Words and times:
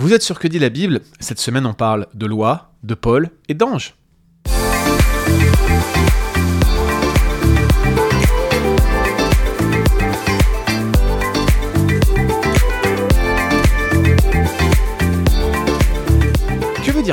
Vous 0.00 0.14
êtes 0.14 0.22
sûr 0.22 0.38
que 0.38 0.48
dit 0.48 0.58
la 0.58 0.70
Bible 0.70 1.02
Cette 1.20 1.40
semaine, 1.40 1.66
on 1.66 1.74
parle 1.74 2.06
de 2.14 2.24
loi, 2.24 2.72
de 2.84 2.94
Paul 2.94 3.28
et 3.50 3.54
d'ange. 3.54 3.96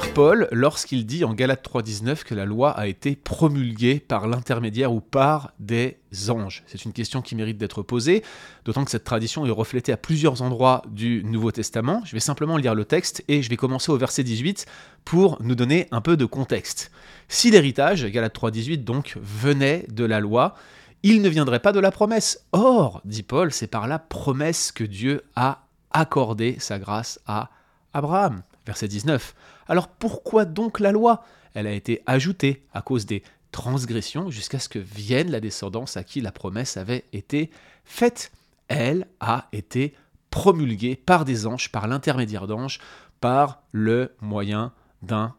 Paul 0.06 0.48
lorsqu'il 0.52 1.06
dit 1.06 1.24
en 1.24 1.34
Galates 1.34 1.68
3.19 1.68 2.24
que 2.24 2.36
la 2.36 2.46
loi 2.46 2.72
a 2.72 2.88
été 2.88 3.16
promulguée 3.16 4.00
par 4.00 4.28
l'intermédiaire 4.28 4.92
ou 4.94 5.02
par 5.02 5.54
des 5.60 5.98
anges 6.30 6.64
C'est 6.68 6.86
une 6.86 6.94
question 6.94 7.22
qui 7.22 7.36
mérite 7.36 7.58
d'être 7.58 7.82
posée, 7.82 8.24
d'autant 8.66 8.86
que 8.86 8.92
cette 8.92 9.04
tradition 9.04 9.46
est 9.46 9.52
reflétée 9.52 9.92
à 9.92 9.98
plusieurs 9.98 10.42
endroits 10.42 10.84
du 10.90 11.24
Nouveau 11.24 11.52
Testament. 11.52 12.02
Je 12.06 12.12
vais 12.12 12.20
simplement 12.20 12.58
lire 12.58 12.76
le 12.76 12.86
texte 12.86 13.24
et 13.28 13.42
je 13.42 13.50
vais 13.50 13.58
commencer 13.58 13.92
au 13.92 13.98
verset 13.98 14.24
18 14.24 14.68
pour 15.04 15.42
nous 15.42 15.56
donner 15.56 15.88
un 15.92 16.02
peu 16.02 16.16
de 16.16 16.26
contexte. 16.26 16.92
Si 17.28 17.50
l'héritage, 17.50 18.06
Galates 18.06 18.38
3.18 18.38 18.84
donc, 18.84 19.18
venait 19.22 19.86
de 19.90 20.06
la 20.06 20.20
loi, 20.20 20.54
il 21.02 21.22
ne 21.22 21.30
viendrait 21.30 21.60
pas 21.60 21.72
de 21.72 21.80
la 21.80 21.92
promesse. 21.92 22.46
Or, 22.52 23.02
dit 23.04 23.24
Paul, 23.24 23.52
c'est 23.52 23.68
par 23.68 23.88
la 23.88 24.00
promesse 24.00 24.72
que 24.72 24.84
Dieu 24.84 25.24
a 25.36 25.64
accordé 25.92 26.58
sa 26.60 26.78
grâce 26.78 27.20
à 27.26 27.50
Abraham. 27.94 28.44
Verset 28.66 28.90
19. 28.90 29.34
Alors 29.68 29.88
pourquoi 29.88 30.46
donc 30.46 30.80
la 30.80 30.92
loi? 30.92 31.24
Elle 31.54 31.68
a 31.68 31.72
été 31.72 32.04
ajoutée 32.06 32.66
à 32.74 32.82
cause 32.82 33.06
des 33.06 33.24
transgressions 33.52 34.30
jusqu'à 34.30 34.60
ce 34.60 34.70
que 34.70 34.80
vienne 34.80 35.32
la 35.32 35.40
descendance 35.40 35.98
à 35.98 36.04
qui 36.04 36.22
la 36.22 36.32
promesse 36.32 36.78
avait 36.78 37.06
été 37.14 37.50
faite. 37.86 38.32
Elle 38.68 39.08
a 39.20 39.48
été 39.52 39.94
promulguée 40.30 40.96
par 40.96 41.26
des 41.26 41.48
anges, 41.48 41.72
par 41.72 41.88
l'intermédiaire 41.88 42.48
d'anges, 42.48 42.80
par 43.20 43.64
le 43.72 44.14
moyen 44.22 44.74
d'un 45.02 45.34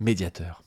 médiateur. 0.00 0.62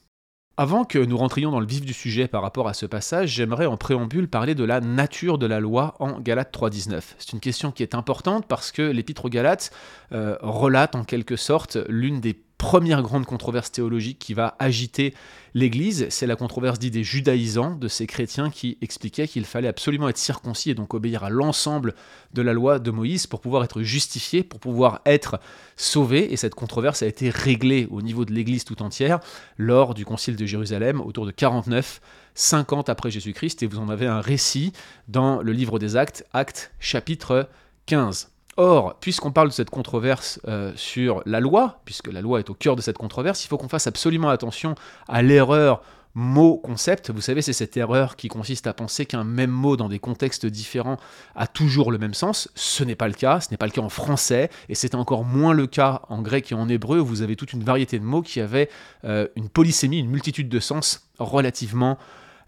Avant 0.56 0.86
que 0.86 1.00
nous 1.00 1.18
rentrions 1.18 1.50
dans 1.50 1.60
le 1.60 1.66
vif 1.66 1.82
du 1.82 1.94
sujet 1.94 2.28
par 2.28 2.44
rapport 2.44 2.68
à 2.68 2.76
ce 2.76 2.86
passage, 2.86 3.30
j'aimerais 3.30 3.66
en 3.66 3.76
préambule 3.76 4.28
parler 4.28 4.54
de 4.54 4.64
la 4.64 4.82
nature 4.82 5.40
de 5.40 5.48
la 5.48 5.60
loi 5.60 5.96
en 6.00 6.20
Galates 6.20 6.56
3.19. 6.56 7.02
C'est 7.18 7.34
une 7.34 7.40
question 7.40 7.72
qui 7.72 7.82
est 7.82 7.96
importante 7.96 8.46
parce 8.48 8.72
que 8.72 8.84
l'épître 8.84 9.26
aux 9.26 9.30
Galates 9.30 9.72
euh, 10.12 10.38
relate 10.42 10.94
en 10.94 11.06
quelque 11.06 11.38
sorte 11.38 11.80
l'une 11.90 12.22
des 12.22 12.40
première 12.64 13.02
grande 13.02 13.26
controverse 13.26 13.74
théologique 13.74 14.20
qui 14.20 14.34
va 14.34 14.56
agiter 14.58 15.14
l'Église, 15.54 16.08
c'est 16.10 16.26
la 16.26 16.38
controverse 16.38 16.80
dite 16.80 16.94
des 16.94 17.04
judaïsants, 17.04 17.76
de 17.76 17.90
ces 17.90 18.08
chrétiens 18.08 18.50
qui 18.50 18.78
expliquaient 18.82 19.28
qu'il 19.28 19.44
fallait 19.44 19.68
absolument 19.68 20.08
être 20.08 20.18
circoncis 20.18 20.70
et 20.70 20.74
donc 20.74 20.94
obéir 20.94 21.26
à 21.26 21.30
l'ensemble 21.30 21.94
de 22.32 22.42
la 22.42 22.54
loi 22.54 22.80
de 22.80 22.90
Moïse 22.90 23.28
pour 23.28 23.42
pouvoir 23.42 23.66
être 23.66 23.82
justifié, 23.82 24.44
pour 24.44 24.62
pouvoir 24.62 25.02
être 25.06 25.42
sauvé. 25.76 26.32
Et 26.32 26.38
cette 26.38 26.56
controverse 26.56 27.04
a 27.04 27.06
été 27.06 27.30
réglée 27.30 27.86
au 27.92 28.02
niveau 28.02 28.24
de 28.24 28.32
l'Église 28.32 28.64
tout 28.64 28.82
entière 28.82 29.20
lors 29.58 29.94
du 29.94 30.06
Concile 30.06 30.38
de 30.38 30.46
Jérusalem 30.46 31.02
autour 31.02 31.26
de 31.26 31.32
49 31.32 32.00
50 32.34 32.88
après 32.88 33.12
Jésus-Christ, 33.12 33.62
et 33.62 33.68
vous 33.68 33.78
en 33.78 33.90
avez 33.90 34.08
un 34.08 34.22
récit 34.22 34.72
dans 35.10 35.42
le 35.42 35.52
livre 35.52 35.80
des 35.80 35.98
Actes, 35.98 36.26
Actes 36.32 36.72
chapitre 36.80 37.50
15. 37.88 38.33
Or, 38.58 38.96
puisqu'on 39.00 39.32
parle 39.32 39.50
de 39.50 39.54
cette 39.54 39.72
controverse 39.72 40.40
euh, 40.48 40.72
sur 40.76 41.24
la 41.26 41.40
loi, 41.40 41.82
puisque 41.86 42.12
la 42.12 42.22
loi 42.22 42.40
est 42.40 42.50
au 42.50 42.54
cœur 42.54 42.76
de 42.76 42.82
cette 42.82 42.98
controverse, 42.98 43.44
il 43.44 43.48
faut 43.48 43.58
qu'on 43.58 43.70
fasse 43.70 43.88
absolument 43.88 44.30
attention 44.30 44.76
à 45.08 45.24
l'erreur 45.24 45.82
mot-concept. 46.16 47.10
Vous 47.10 47.22
savez, 47.22 47.42
c'est 47.42 47.54
cette 47.54 47.76
erreur 47.76 48.16
qui 48.16 48.28
consiste 48.28 48.68
à 48.68 48.74
penser 48.74 49.06
qu'un 49.06 49.24
même 49.24 49.50
mot 49.50 49.76
dans 49.78 49.90
des 49.90 50.00
contextes 50.00 50.46
différents 50.46 50.98
a 51.36 51.48
toujours 51.48 51.92
le 51.92 51.98
même 51.98 52.14
sens. 52.14 52.50
Ce 52.56 52.84
n'est 52.84 52.96
pas 52.96 53.08
le 53.08 53.14
cas, 53.14 53.40
ce 53.40 53.50
n'est 53.52 53.58
pas 53.58 53.66
le 53.66 53.72
cas 53.72 53.82
en 53.82 53.90
français, 53.90 54.50
et 54.70 54.76
c'est 54.76 54.96
encore 54.96 55.24
moins 55.24 55.54
le 55.54 55.68
cas 55.68 56.02
en 56.10 56.22
grec 56.22 56.52
et 56.52 56.56
en 56.56 56.70
hébreu, 56.70 57.00
où 57.00 57.06
vous 57.06 57.22
avez 57.22 57.36
toute 57.36 57.54
une 57.54 57.64
variété 57.64 57.98
de 57.98 58.06
mots 58.06 58.22
qui 58.22 58.40
avaient 58.40 58.70
euh, 59.06 59.28
une 59.36 59.50
polysémie, 59.50 60.00
une 60.00 60.10
multitude 60.10 60.50
de 60.50 60.60
sens 60.60 61.08
relativement 61.18 61.98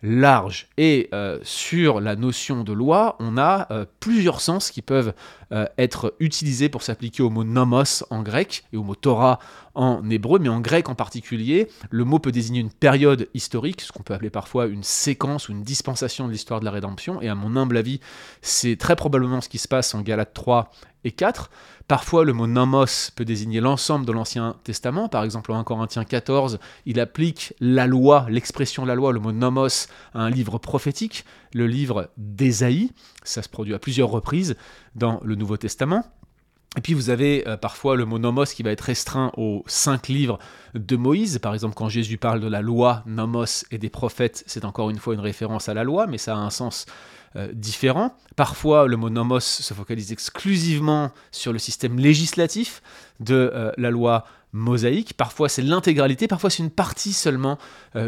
large. 0.04 0.68
Et 0.78 1.10
euh, 1.14 1.40
sur 1.42 2.00
la 2.00 2.16
notion 2.16 2.64
de 2.64 2.74
loi, 2.74 3.16
on 3.20 3.38
a 3.40 3.68
plusieurs 4.00 4.42
sens 4.42 4.70
qui 4.70 4.84
peuvent 4.84 5.14
euh, 5.52 5.66
être 5.78 6.16
utilisés 6.20 6.70
pour 6.70 6.82
s'appliquer 6.82 7.24
au 7.24 7.30
mot 7.30 7.44
nomos 7.44 8.04
en 8.10 8.24
grec 8.24 8.64
et 8.74 8.78
au 8.78 8.84
mot 8.84 8.96
Torah 8.96 9.40
en 9.76 10.10
hébreu, 10.10 10.40
mais 10.40 10.50
en 10.50 10.62
grec 10.62 10.90
en 10.90 10.96
particulier, 10.96 11.70
le 11.90 12.04
mot 12.06 12.20
peut 12.20 12.32
désigner 12.32 12.62
une 12.62 12.72
période 12.72 13.28
historique, 13.34 13.82
ce 13.82 13.92
qu'on 13.92 14.04
peut 14.04 14.14
appeler 14.14 14.30
parfois 14.30 14.68
une 14.68 14.84
séquence 14.84 15.50
ou 15.50 15.52
une 15.52 15.64
dispensation 15.64 16.28
de 16.28 16.32
l'histoire 16.32 16.60
de 16.60 16.66
la 16.66 16.72
rédemption, 16.72 17.22
et 17.22 17.28
à 17.28 17.36
mon 17.36 17.56
humble 17.56 17.78
avis, 17.78 18.00
c'est 18.42 18.78
très 18.78 18.96
probablement 18.96 19.42
ce 19.42 19.50
qui 19.50 19.58
se 19.58 19.68
passe 19.68 19.94
en 19.94 20.02
Galates 20.02 20.34
3 20.34 20.72
et 21.04 21.12
4. 21.12 21.50
Parfois, 21.88 22.26
le 22.26 22.34
mot 22.34 22.48
nomos 22.48 23.12
peut 23.16 23.26
désigner 23.26 23.60
l'ensemble 23.60 24.08
de 24.08 24.12
l'Ancien 24.12 24.56
Testament. 24.64 25.08
Par 25.08 25.24
exemple, 25.24 25.52
en 25.52 25.60
1 25.60 25.64
Corinthiens 25.64 26.04
14, 26.04 26.58
il 26.88 27.00
applique 27.00 27.54
la 27.60 27.86
loi, 27.86 28.26
l'expression 28.28 28.86
la 28.86 28.96
loi, 28.96 29.14
le 29.14 29.20
mot 29.20 29.32
nomos, 29.32 29.88
à 30.16 30.22
un 30.22 30.30
livre 30.32 30.58
prophétique, 30.58 31.26
le 31.56 31.68
livre 31.68 32.12
d'Ésaïe. 32.18 32.92
Ça 33.24 33.42
se 33.42 33.48
produit 33.48 33.74
à 33.74 33.80
plusieurs 33.80 34.10
reprises 34.10 34.58
dans 34.94 35.22
le 35.24 35.36
Nouveau 35.36 35.56
Testament. 35.56 36.04
Et 36.78 36.82
puis 36.82 36.94
vous 36.94 37.10
avez 37.10 37.48
euh, 37.48 37.56
parfois 37.56 37.96
le 37.96 38.04
mot 38.04 38.20
nomos 38.20 38.44
qui 38.44 38.62
va 38.62 38.72
être 38.72 38.82
restreint 38.82 39.32
aux 39.38 39.64
cinq 39.66 40.10
livres 40.10 40.38
de 40.74 40.98
Moïse. 40.98 41.40
Par 41.40 41.54
exemple, 41.54 41.74
quand 41.74 41.88
Jésus 41.88 42.18
parle 42.18 42.42
de 42.42 42.48
la 42.48 42.62
loi, 42.62 43.04
nomos 43.06 43.64
et 43.72 43.78
des 43.78 43.90
prophètes, 43.90 44.44
c'est 44.48 44.66
encore 44.66 44.90
une 44.90 44.98
fois 44.98 45.14
une 45.14 45.22
référence 45.22 45.70
à 45.70 45.74
la 45.74 45.86
loi, 45.86 46.08
mais 46.08 46.18
ça 46.18 46.36
a 46.36 46.38
un 46.38 46.50
sens 46.50 46.86
euh, 47.38 47.48
différents. 47.54 48.14
Parfois, 48.36 48.88
le 48.88 48.98
mot 48.98 49.10
nomos 49.10 49.40
se 49.40 49.74
focalise 49.74 50.12
exclusivement 50.12 51.12
sur 51.32 51.54
le 51.54 51.60
système 51.60 51.98
législatif 51.98 52.82
de 53.22 53.50
euh, 53.54 53.72
la 53.78 53.92
loi 53.92 54.26
mosaïque. 54.52 55.14
Parfois, 55.14 55.48
c'est 55.48 55.62
l'intégralité, 55.62 56.28
parfois, 56.28 56.50
c'est 56.50 56.64
une 56.64 56.72
partie 56.72 57.14
seulement 57.14 57.58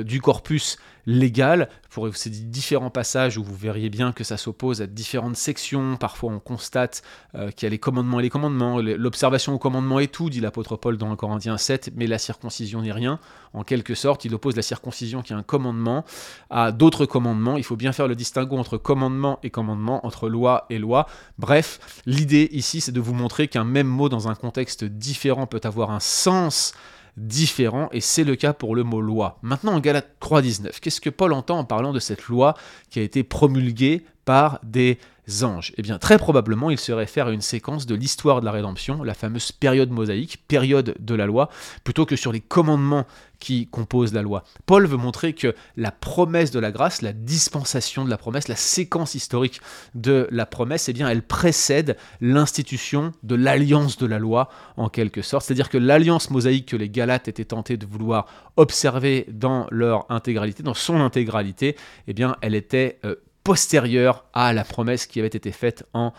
du 0.04 0.22
corpus 0.22 0.78
légal. 1.08 1.70
Pour 1.90 2.16
ces 2.16 2.30
différents 2.30 2.92
passages 2.92 3.40
où 3.40 3.44
vous 3.44 3.56
verriez 3.56 3.90
bien 3.90 4.12
que 4.12 4.24
ça 4.24 4.38
s'oppose 4.38 4.84
à 4.84 4.88
différentes 4.88 5.36
sections. 5.36 5.98
Parfois, 5.98 6.32
on 6.32 6.40
constate 6.40 7.02
qu'il 7.34 7.64
y 7.64 7.66
a 7.66 7.70
les 7.70 7.80
commandements 7.80 8.20
et 8.20 8.24
les 8.24 8.30
commandements. 8.30 8.80
L'observation 8.80 9.56
au 9.56 9.58
commandement 9.58 10.00
est 10.00 10.14
tout, 10.14 10.30
dit 10.30 10.42
l'apôtre 10.42 10.76
Paul 10.76 10.98
dans 10.98 11.10
1 11.12 11.16
Corinthiens 11.16 11.58
7, 11.58 11.94
mais 11.96 12.06
la 12.06 12.20
circoncision 12.20 12.84
n'est 12.84 12.92
rien. 12.92 13.20
En 13.54 13.64
quelque 13.64 13.96
sorte, 13.96 14.26
il 14.26 14.36
oppose 14.36 14.56
la 14.56 14.62
circoncision 14.62 15.24
qui 15.24 15.34
est 15.34 15.36
un 15.36 15.42
commandement 15.42 16.06
à 16.52 16.72
d'autres 16.72 17.08
commandements. 17.08 17.58
Il 17.58 17.64
faut 17.64 17.78
bien 17.78 17.94
faire 17.94 18.08
le 18.08 18.16
distinguo 18.16 18.58
entre 18.58 18.78
commandement 18.78 19.40
et 19.42 19.50
commandement, 19.50 20.06
entre 20.06 20.30
loi 20.30 20.68
et 20.70 20.78
loi. 20.78 21.08
Bref, 21.40 21.80
l'idée 22.06 22.50
ici, 22.52 22.80
c'est 22.80 22.92
de 22.92 23.02
vous 23.02 23.14
montrer 23.14 23.48
qu'un 23.48 23.64
même 23.64 23.88
mot 23.88 24.10
dans 24.10 24.28
un 24.28 24.36
contexte 24.36 24.84
différent 24.84 25.48
peut 25.48 25.62
avoir 25.64 25.90
un 25.90 26.00
sens 26.00 26.74
différent, 27.18 27.90
et 27.92 28.00
c'est 28.00 28.24
le 28.24 28.36
cas 28.36 28.54
pour 28.54 28.76
le 28.76 28.84
mot 28.84 29.02
loi. 29.02 29.40
Maintenant, 29.42 29.74
en 29.74 29.80
Galates 29.80 30.16
3.19, 30.22 30.80
qu'est-ce 30.80 31.02
que 31.02 31.10
Paul 31.10 31.34
entend 31.34 31.58
en 31.58 31.66
parlant 31.66 31.92
de 31.92 32.00
cette 32.00 32.28
loi 32.28 32.54
qui 32.90 33.00
a 33.00 33.02
été 33.02 33.24
promulguée 33.24 34.06
par 34.24 34.60
des 34.64 35.00
anges 35.42 35.74
Eh 35.78 35.82
bien, 35.82 35.98
très 35.98 36.18
probablement, 36.18 36.70
il 36.70 36.80
se 36.80 36.92
réfère 36.92 37.28
à 37.28 37.32
une 37.32 37.42
séquence 37.42 37.86
de 37.86 37.96
l'histoire 37.96 38.40
de 38.40 38.46
la 38.46 38.52
rédemption, 38.52 39.04
la 39.04 39.14
fameuse 39.14 39.52
période 39.52 39.92
mosaïque, 39.92 40.44
période 40.48 40.96
de 41.00 41.16
la 41.16 41.26
loi, 41.26 41.50
plutôt 41.84 42.06
que 42.06 42.16
sur 42.16 42.32
les 42.32 42.42
commandements 42.42 43.06
qui 43.40 43.68
composent 43.68 44.14
la 44.14 44.22
loi. 44.22 44.44
Paul 44.66 44.88
veut 44.88 44.98
montrer 44.98 45.34
que 45.34 45.54
la 45.76 45.92
promesse 45.92 46.52
de 46.52 46.60
la 46.60 46.72
grâce, 46.72 47.02
la 47.02 47.14
dispensation 47.14 48.04
de 48.04 48.10
la 48.10 48.18
promesse, 48.18 48.48
la 48.48 48.56
séquence 48.56 49.16
historique 49.16 49.62
de 49.94 50.28
la 50.32 50.46
promesse, 50.46 50.90
eh 50.90 50.94
bien, 50.94 51.08
elle 51.10 51.22
précède 51.22 51.98
l'institution 52.20 53.12
de 53.24 53.36
l'alliance 53.36 53.98
de 53.98 54.08
la 54.08 54.20
loi, 54.20 54.50
en 54.76 54.90
quelque 54.90 55.22
sorte. 55.22 55.46
C'est-à-dire 55.46 55.70
que 55.70 55.78
l'alliance 55.78 56.30
mosaïque 56.30 56.68
que 56.68 56.76
les 56.76 56.90
Galates 56.90 57.28
étaient 57.28 57.46
tentés 57.46 57.78
de 57.78 57.86
vouloir 57.86 58.26
observer 58.56 59.26
dans 59.30 59.68
leur 59.70 60.06
intégralité, 60.10 60.64
dans 60.64 60.74
son 60.74 61.00
intégralité, 61.00 61.76
eh 62.08 62.14
bien, 62.14 62.36
elle 62.42 62.56
était 62.56 63.00
euh, 63.06 63.16
postérieure 63.48 64.26
à 64.34 64.52
la 64.52 64.66
promesse 64.66 65.06
qui 65.06 65.20
avait 65.20 65.30
été 65.30 65.54
faite 65.54 65.86
en 65.94 66.12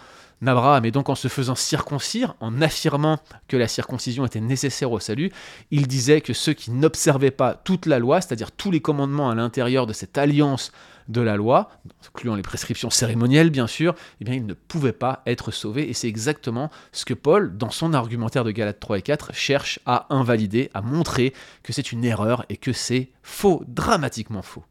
Abraham. 0.47 0.87
Et 0.87 0.91
donc 0.91 1.11
en 1.11 1.15
se 1.15 1.28
faisant 1.28 1.55
circoncire, 1.55 2.34
en 2.41 2.62
affirmant 2.62 3.19
que 3.49 3.59
la 3.59 3.69
circoncision 3.69 4.25
était 4.25 4.41
nécessaire 4.41 4.91
au 4.91 4.99
salut, 4.99 5.31
il 5.71 5.86
disait 5.89 6.22
que 6.22 6.33
ceux 6.33 6.54
qui 6.54 6.71
n'observaient 6.71 7.30
pas 7.30 7.53
toute 7.53 7.84
la 7.84 7.98
loi, 7.98 8.22
c'est-à-dire 8.22 8.51
tous 8.51 8.71
les 8.71 8.80
commandements 8.80 9.28
à 9.28 9.34
l'intérieur 9.34 9.86
de 9.86 9.92
cette 9.92 10.16
alliance 10.16 10.72
de 11.09 11.21
la 11.21 11.36
loi, 11.36 11.69
incluant 12.09 12.34
les 12.34 12.41
prescriptions 12.41 12.89
cérémonielles 12.89 13.51
bien 13.51 13.66
sûr, 13.66 13.95
eh 14.22 14.24
bien 14.24 14.33
ils 14.33 14.47
ne 14.47 14.54
pouvaient 14.54 14.92
pas 14.92 15.22
être 15.27 15.51
sauvés. 15.51 15.86
Et 15.91 15.92
c'est 15.92 16.09
exactement 16.09 16.71
ce 16.92 17.04
que 17.04 17.13
Paul, 17.13 17.59
dans 17.59 17.69
son 17.71 17.92
argumentaire 17.92 18.45
de 18.45 18.53
Galates 18.53 18.81
3 18.81 19.01
et 19.01 19.03
4, 19.03 19.34
cherche 19.34 19.81
à 19.84 20.07
invalider, 20.09 20.71
à 20.72 20.81
montrer 20.81 21.34
que 21.63 21.74
c'est 21.74 21.92
une 21.92 22.07
erreur 22.07 22.47
et 22.48 22.57
que 22.57 22.72
c'est 22.72 23.10
faux, 23.22 23.63
dramatiquement 23.66 24.41
faux. 24.41 24.65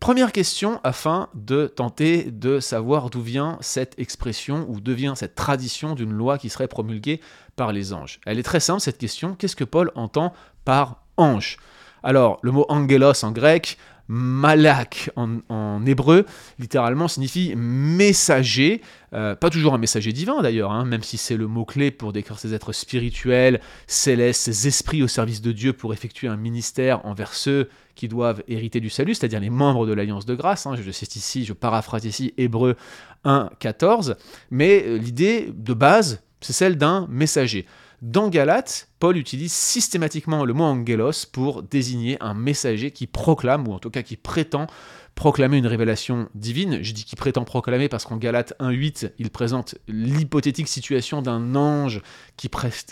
Première 0.00 0.30
question 0.30 0.80
afin 0.84 1.28
de 1.34 1.66
tenter 1.66 2.30
de 2.30 2.60
savoir 2.60 3.10
d'où 3.10 3.20
vient 3.20 3.58
cette 3.60 3.98
expression 3.98 4.64
ou 4.68 4.80
d'où 4.80 4.94
vient 4.94 5.16
cette 5.16 5.34
tradition 5.34 5.94
d'une 5.96 6.12
loi 6.12 6.38
qui 6.38 6.50
serait 6.50 6.68
promulguée 6.68 7.20
par 7.56 7.72
les 7.72 7.92
anges. 7.92 8.20
Elle 8.24 8.38
est 8.38 8.44
très 8.44 8.60
simple 8.60 8.80
cette 8.80 8.98
question. 8.98 9.34
Qu'est-ce 9.34 9.56
que 9.56 9.64
Paul 9.64 9.90
entend 9.96 10.32
par 10.64 11.02
ange? 11.16 11.56
Alors, 12.04 12.38
le 12.42 12.52
mot 12.52 12.64
angelos 12.68 13.24
en 13.24 13.32
grec 13.32 13.76
malak 14.08 15.10
en, 15.16 15.86
hébreu, 15.86 16.24
littéralement 16.58 17.08
signifie 17.08 17.54
messager, 17.56 18.80
euh, 19.12 19.34
pas 19.34 19.50
toujours 19.50 19.74
un 19.74 19.78
messager 19.78 20.12
divin 20.12 20.42
d'ailleurs, 20.42 20.72
hein, 20.72 20.84
même 20.84 21.02
si 21.02 21.18
c'est 21.18 21.36
le 21.36 21.46
mot-clé 21.46 21.90
pour 21.90 22.12
décrire 22.12 22.38
ces 22.38 22.54
êtres 22.54 22.72
spirituels, 22.72 23.60
célestes, 23.86 24.42
ces 24.42 24.66
esprits 24.66 25.02
au 25.02 25.08
service 25.08 25.42
de 25.42 25.52
Dieu 25.52 25.72
pour 25.72 25.92
effectuer 25.92 26.28
un 26.28 26.36
ministère 26.36 27.04
envers 27.06 27.34
ceux 27.34 27.68
qui 27.94 28.08
doivent 28.08 28.42
hériter 28.48 28.80
du 28.80 28.90
salut, 28.90 29.14
c'est-à-dire 29.14 29.40
les 29.40 29.50
membres 29.50 29.86
de 29.86 29.92
l'Alliance 29.92 30.24
de 30.24 30.34
grâce. 30.34 30.66
Hein, 30.66 30.76
je 30.80 30.90
cite 30.90 31.16
ici, 31.16 31.44
je 31.44 31.52
paraphrase 31.52 32.04
ici 32.04 32.32
Hébreu 32.38 32.76
1, 33.24 33.50
14, 33.58 34.16
mais 34.50 34.84
euh, 34.86 34.96
l'idée 34.96 35.52
de 35.54 35.74
base, 35.74 36.22
c'est 36.40 36.52
celle 36.52 36.76
d'un 36.76 37.06
messager. 37.10 37.66
Dans 38.00 38.28
Galate, 38.28 38.88
Paul 39.00 39.16
utilise 39.16 39.52
systématiquement 39.52 40.44
le 40.44 40.52
mot 40.52 40.64
angelos 40.64 41.26
pour 41.32 41.64
désigner 41.64 42.16
un 42.20 42.32
messager 42.32 42.92
qui 42.92 43.08
proclame, 43.08 43.66
ou 43.66 43.72
en 43.72 43.80
tout 43.80 43.90
cas 43.90 44.02
qui 44.02 44.16
prétend 44.16 44.68
proclamer 45.16 45.56
une 45.56 45.66
révélation 45.66 46.28
divine. 46.36 46.78
Je 46.80 46.92
dis 46.92 47.04
qu'il 47.04 47.18
prétend 47.18 47.42
proclamer 47.42 47.88
parce 47.88 48.04
qu'en 48.04 48.16
Galate 48.16 48.54
1.8, 48.60 49.14
il 49.18 49.30
présente 49.30 49.74
l'hypothétique 49.88 50.68
situation 50.68 51.22
d'un 51.22 51.56
ange 51.56 52.02
qui, 52.36 52.48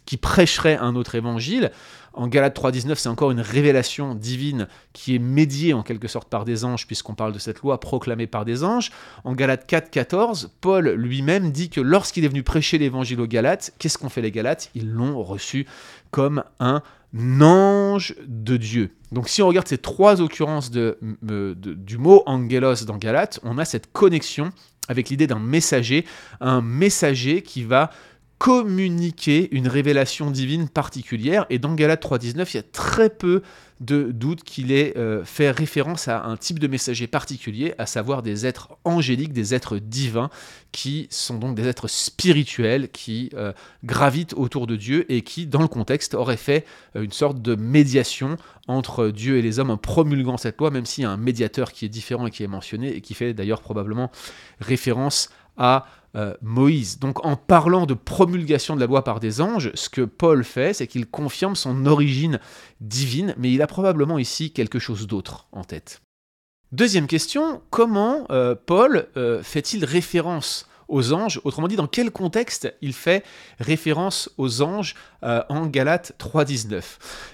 qui, 0.07 0.17
prêcherait 0.17 0.77
un 0.77 0.97
autre 0.97 1.15
évangile. 1.15 1.71
En 2.17 2.29
Galate 2.29 2.59
3.19, 2.59 2.95
c'est 2.97 3.09
encore 3.09 3.31
une 3.31 3.41
révélation 3.41 4.15
divine 4.15 4.69
qui 4.93 5.15
est 5.15 5.19
médiée 5.19 5.75
en 5.75 5.83
quelque 5.83 6.09
sorte 6.09 6.29
par 6.29 6.45
des 6.45 6.65
anges, 6.65 6.87
puisqu'on 6.87 7.15
parle 7.15 7.33
de 7.33 7.39
cette 7.39 7.61
loi 7.61 7.79
proclamée 7.79 8.27
par 8.27 8.45
des 8.45 8.65
anges. 8.65 8.91
En 9.25 9.35
Galate 9.35 9.71
4.14, 9.71 10.49
Paul 10.61 10.89
lui-même 10.91 11.53
dit 11.53 11.69
que 11.69 11.81
lorsqu'il 11.81 12.25
est 12.25 12.29
venu 12.29 12.43
prêcher 12.43 12.79
l'évangile 12.79 13.21
aux 13.21 13.27
Galates, 13.27 13.73
qu'est-ce 13.79 13.99
qu'ont 13.99 14.09
fait 14.09 14.23
les 14.23 14.33
Galates? 14.33 14.71
Ils 14.75 14.91
l'ont 14.91 15.23
reçu 15.23 15.67
comme 16.11 16.43
un 16.59 16.83
ange 17.41 18.15
de 18.27 18.57
Dieu. 18.57 18.93
Donc 19.13 19.29
si 19.29 19.43
on 19.43 19.49
regarde 19.49 19.69
ces 19.69 19.79
trois 19.79 20.21
occurrences 20.21 20.71
de, 20.71 20.99
du 21.23 21.99
mot 21.99 22.23
angelos 22.27 22.85
dans 22.87 22.97
Galate, 22.97 23.41
on 23.43 23.59
a 23.59 23.65
cette 23.65 23.93
connexion 23.93 24.51
avec 24.89 25.09
l'idée 25.09 25.27
d'un 25.27 25.39
messager, 25.39 26.05
un 26.41 26.61
messager 26.61 27.43
qui 27.43 27.65
va 27.65 27.91
communiquer 28.39 29.49
une 29.53 29.67
révélation 29.67 30.31
divine 30.31 30.69
particulière. 30.69 31.47
Et 31.49 31.59
dans 31.59 31.75
Galate 31.75 32.05
3.19, 32.05 32.51
il 32.53 32.57
y 32.57 32.61
a 32.61 32.63
très 32.63 33.09
peu 33.09 33.43
de 33.81 34.11
doute 34.11 34.43
qu'il 34.43 34.73
ait 34.73 34.97
euh, 34.97 35.25
fait 35.25 35.51
référence 35.51 36.09
à 36.09 36.25
un 36.25 36.37
type 36.37 36.59
de 36.59 36.67
messager 36.67 37.07
particulier, 37.07 37.75
à 37.79 37.87
savoir 37.87 38.23
des 38.23 38.47
êtres 38.47 38.71
angéliques, 38.85 39.33
des 39.33 39.55
êtres 39.55 39.79
divins, 39.79 40.31
qui 40.73 41.09
sont 41.11 41.39
donc 41.39 41.55
des 41.55 41.67
êtres 41.67 41.89
spirituels, 41.89 42.91
qui 42.91 43.31
euh, 43.35 43.53
gravitent 43.85 44.35
autour 44.35 44.67
de 44.67 44.77
Dieu 44.77 45.11
et 45.13 45.23
qui, 45.23 45.47
dans 45.47 45.63
le 45.63 45.69
contexte, 45.69 46.15
auraient 46.15 46.37
fait 46.37 46.67
euh, 46.95 47.03
une 47.03 47.13
sorte 47.13 47.41
de 47.41 47.55
médiation 47.55 48.37
entre 48.69 49.09
Dieu 49.09 49.39
et 49.39 49.43
les 49.43 49.59
hommes 49.59 49.71
en 49.71 49.77
promulguant 49.77 50.37
cette 50.37 50.59
loi, 50.59 50.71
même 50.71 50.87
s'il 50.87 51.03
y 51.03 51.07
a 51.07 51.11
un 51.11 51.17
médiateur 51.19 51.73
qui 51.73 51.85
est 51.85 51.91
différent 51.91 52.27
et 52.27 52.31
qui 52.31 52.43
est 52.43 52.49
mentionné, 52.49 52.95
et 52.97 53.01
qui 53.01 53.15
fait 53.15 53.35
d'ailleurs 53.35 53.61
probablement 53.61 54.11
référence 54.61 55.31
à 55.59 55.87
euh, 56.17 56.35
Moïse. 56.43 56.99
Donc 56.99 57.25
en 57.25 57.37
parlant 57.37 57.87
de 57.87 57.95
promulgation 57.95 58.75
de 58.75 58.81
la 58.81 58.87
loi 58.87 59.05
par 59.05 59.21
des 59.21 59.41
anges, 59.41 59.71
ce 59.75 59.89
que 59.89 60.03
Paul 60.03 60.45
fait, 60.45 60.73
c'est 60.73 60.87
qu'il 60.87 61.07
confirme 61.07 61.57
son 61.57 61.87
origine 61.87 62.41
divine, 62.81 63.35
mais 63.39 63.53
il 63.53 63.63
a 63.63 63.67
probablement 63.67 64.19
ici 64.19 64.51
quelque 64.51 64.79
chose 64.79 65.07
d'autre 65.07 65.47
en 65.53 65.65
tête. 65.65 66.01
Deuxième 66.73 67.07
question, 67.07 67.63
comment 67.71 68.27
euh, 68.31 68.55
Paul 68.55 69.09
euh, 69.17 69.43
fait-il 69.43 69.85
référence 69.85 70.69
aux 70.89 71.13
anges. 71.13 71.41
Autrement 71.45 71.69
dit, 71.69 71.77
dans 71.77 71.87
quel 71.87 72.11
contexte 72.11 72.73
il 72.81 72.93
fait 72.93 73.25
référence 73.59 74.31
aux 74.39 74.63
anges 74.63 74.95
euh, 75.23 75.43
en 75.49 75.67
Galates 75.67 76.13
3.19 76.19 76.83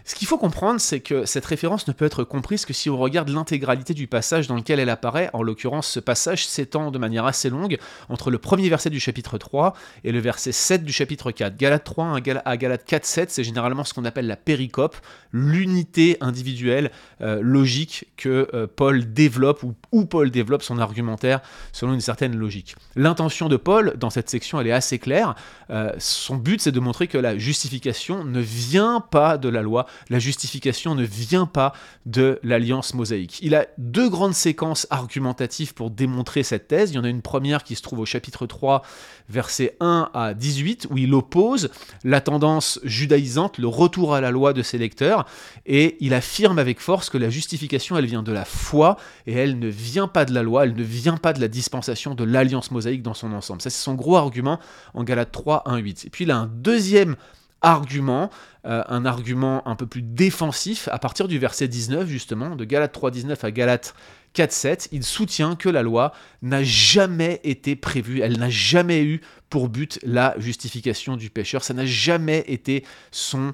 Ce 0.04 0.14
qu'il 0.14 0.26
faut 0.26 0.38
comprendre, 0.38 0.80
c'est 0.80 1.00
que 1.00 1.24
cette 1.24 1.44
référence 1.44 1.86
ne 1.88 1.92
peut 1.92 2.04
être 2.04 2.24
comprise 2.24 2.64
que 2.64 2.72
si 2.72 2.88
on 2.88 2.96
regarde 2.96 3.28
l'intégralité 3.28 3.94
du 3.94 4.06
passage 4.06 4.46
dans 4.46 4.56
lequel 4.56 4.80
elle 4.80 4.90
apparaît. 4.90 5.30
En 5.32 5.42
l'occurrence, 5.42 5.86
ce 5.86 6.00
passage 6.00 6.46
s'étend 6.46 6.90
de 6.90 6.98
manière 6.98 7.26
assez 7.26 7.50
longue 7.50 7.78
entre 8.08 8.30
le 8.30 8.38
premier 8.38 8.68
verset 8.68 8.90
du 8.90 9.00
chapitre 9.00 9.38
3 9.38 9.74
et 10.04 10.12
le 10.12 10.18
verset 10.18 10.52
7 10.52 10.84
du 10.84 10.92
chapitre 10.92 11.30
4. 11.30 11.56
Galates 11.56 11.84
3 11.84 12.16
à 12.44 12.56
Galates 12.56 12.88
4.7, 12.88 13.26
c'est 13.28 13.44
généralement 13.44 13.84
ce 13.84 13.94
qu'on 13.94 14.04
appelle 14.04 14.26
la 14.26 14.36
péricope, 14.36 14.96
l'unité 15.32 16.16
individuelle 16.20 16.90
euh, 17.20 17.40
logique 17.42 18.06
que 18.16 18.48
euh, 18.54 18.66
Paul 18.66 19.12
développe 19.12 19.62
ou 19.62 19.74
où 19.92 20.06
Paul 20.06 20.30
développe 20.30 20.62
son 20.62 20.78
argumentaire 20.78 21.40
selon 21.72 21.92
une 21.92 22.00
certaine 22.00 22.36
logique. 22.36 22.74
L'intention 22.96 23.41
de 23.48 23.56
Paul 23.56 23.94
dans 23.98 24.10
cette 24.10 24.30
section, 24.30 24.60
elle 24.60 24.66
est 24.66 24.72
assez 24.72 24.98
claire. 24.98 25.34
Euh, 25.70 25.92
son 25.98 26.36
but, 26.36 26.60
c'est 26.60 26.72
de 26.72 26.80
montrer 26.80 27.06
que 27.06 27.18
la 27.18 27.38
justification 27.38 28.24
ne 28.24 28.40
vient 28.40 29.00
pas 29.00 29.38
de 29.38 29.48
la 29.48 29.62
loi, 29.62 29.86
la 30.10 30.18
justification 30.18 30.94
ne 30.94 31.04
vient 31.04 31.46
pas 31.46 31.72
de 32.06 32.38
l'alliance 32.42 32.94
mosaïque. 32.94 33.38
Il 33.42 33.54
a 33.54 33.66
deux 33.78 34.08
grandes 34.08 34.34
séquences 34.34 34.86
argumentatives 34.90 35.74
pour 35.74 35.90
démontrer 35.90 36.42
cette 36.42 36.68
thèse. 36.68 36.90
Il 36.90 36.94
y 36.94 36.98
en 36.98 37.04
a 37.04 37.08
une 37.08 37.22
première 37.22 37.64
qui 37.64 37.74
se 37.74 37.82
trouve 37.82 38.00
au 38.00 38.06
chapitre 38.06 38.46
3, 38.46 38.82
versets 39.28 39.76
1 39.80 40.10
à 40.14 40.34
18, 40.34 40.88
où 40.90 40.98
il 40.98 41.14
oppose 41.14 41.70
la 42.04 42.20
tendance 42.20 42.80
judaïsante, 42.84 43.58
le 43.58 43.68
retour 43.68 44.14
à 44.14 44.20
la 44.20 44.30
loi 44.30 44.52
de 44.52 44.62
ses 44.62 44.78
lecteurs, 44.78 45.26
et 45.66 45.96
il 46.00 46.14
affirme 46.14 46.58
avec 46.58 46.80
force 46.80 47.10
que 47.10 47.18
la 47.18 47.30
justification, 47.30 47.96
elle 47.96 48.06
vient 48.06 48.22
de 48.22 48.32
la 48.32 48.44
foi, 48.44 48.96
et 49.26 49.32
elle 49.32 49.58
ne 49.58 49.68
vient 49.68 50.08
pas 50.08 50.24
de 50.24 50.34
la 50.34 50.42
loi, 50.42 50.64
elle 50.64 50.74
ne 50.74 50.82
vient 50.82 51.16
pas 51.16 51.32
de 51.32 51.40
la 51.40 51.48
dispensation 51.48 52.14
de 52.14 52.24
l'alliance 52.24 52.70
mosaïque 52.70 53.02
dans 53.02 53.14
son 53.14 53.31
ensemble. 53.34 53.62
Ça, 53.62 53.70
c'est 53.70 53.82
son 53.82 53.94
gros 53.94 54.16
argument 54.16 54.58
en 54.94 55.04
Galates 55.04 55.32
3, 55.32 55.64
1, 55.66 55.76
8. 55.78 56.04
Et 56.06 56.10
puis 56.10 56.24
il 56.24 56.30
a 56.30 56.36
un 56.36 56.46
deuxième 56.46 57.16
argument, 57.62 58.30
euh, 58.66 58.82
un 58.88 59.04
argument 59.06 59.66
un 59.66 59.76
peu 59.76 59.86
plus 59.86 60.02
défensif, 60.02 60.88
à 60.90 60.98
partir 60.98 61.28
du 61.28 61.38
verset 61.38 61.68
19, 61.68 62.08
justement, 62.08 62.56
de 62.56 62.64
Galates 62.64 62.92
3, 62.92 63.10
19 63.10 63.44
à 63.44 63.50
Galates 63.50 63.94
4, 64.34 64.52
7, 64.52 64.88
il 64.92 65.04
soutient 65.04 65.56
que 65.56 65.68
la 65.68 65.82
loi 65.82 66.12
n'a 66.42 66.62
jamais 66.62 67.40
été 67.44 67.76
prévue, 67.76 68.20
elle 68.20 68.38
n'a 68.38 68.50
jamais 68.50 69.02
eu 69.02 69.20
pour 69.50 69.68
but 69.68 69.98
la 70.02 70.34
justification 70.38 71.16
du 71.16 71.30
pécheur, 71.30 71.62
ça 71.62 71.74
n'a 71.74 71.86
jamais 71.86 72.44
été 72.48 72.84
son 73.10 73.52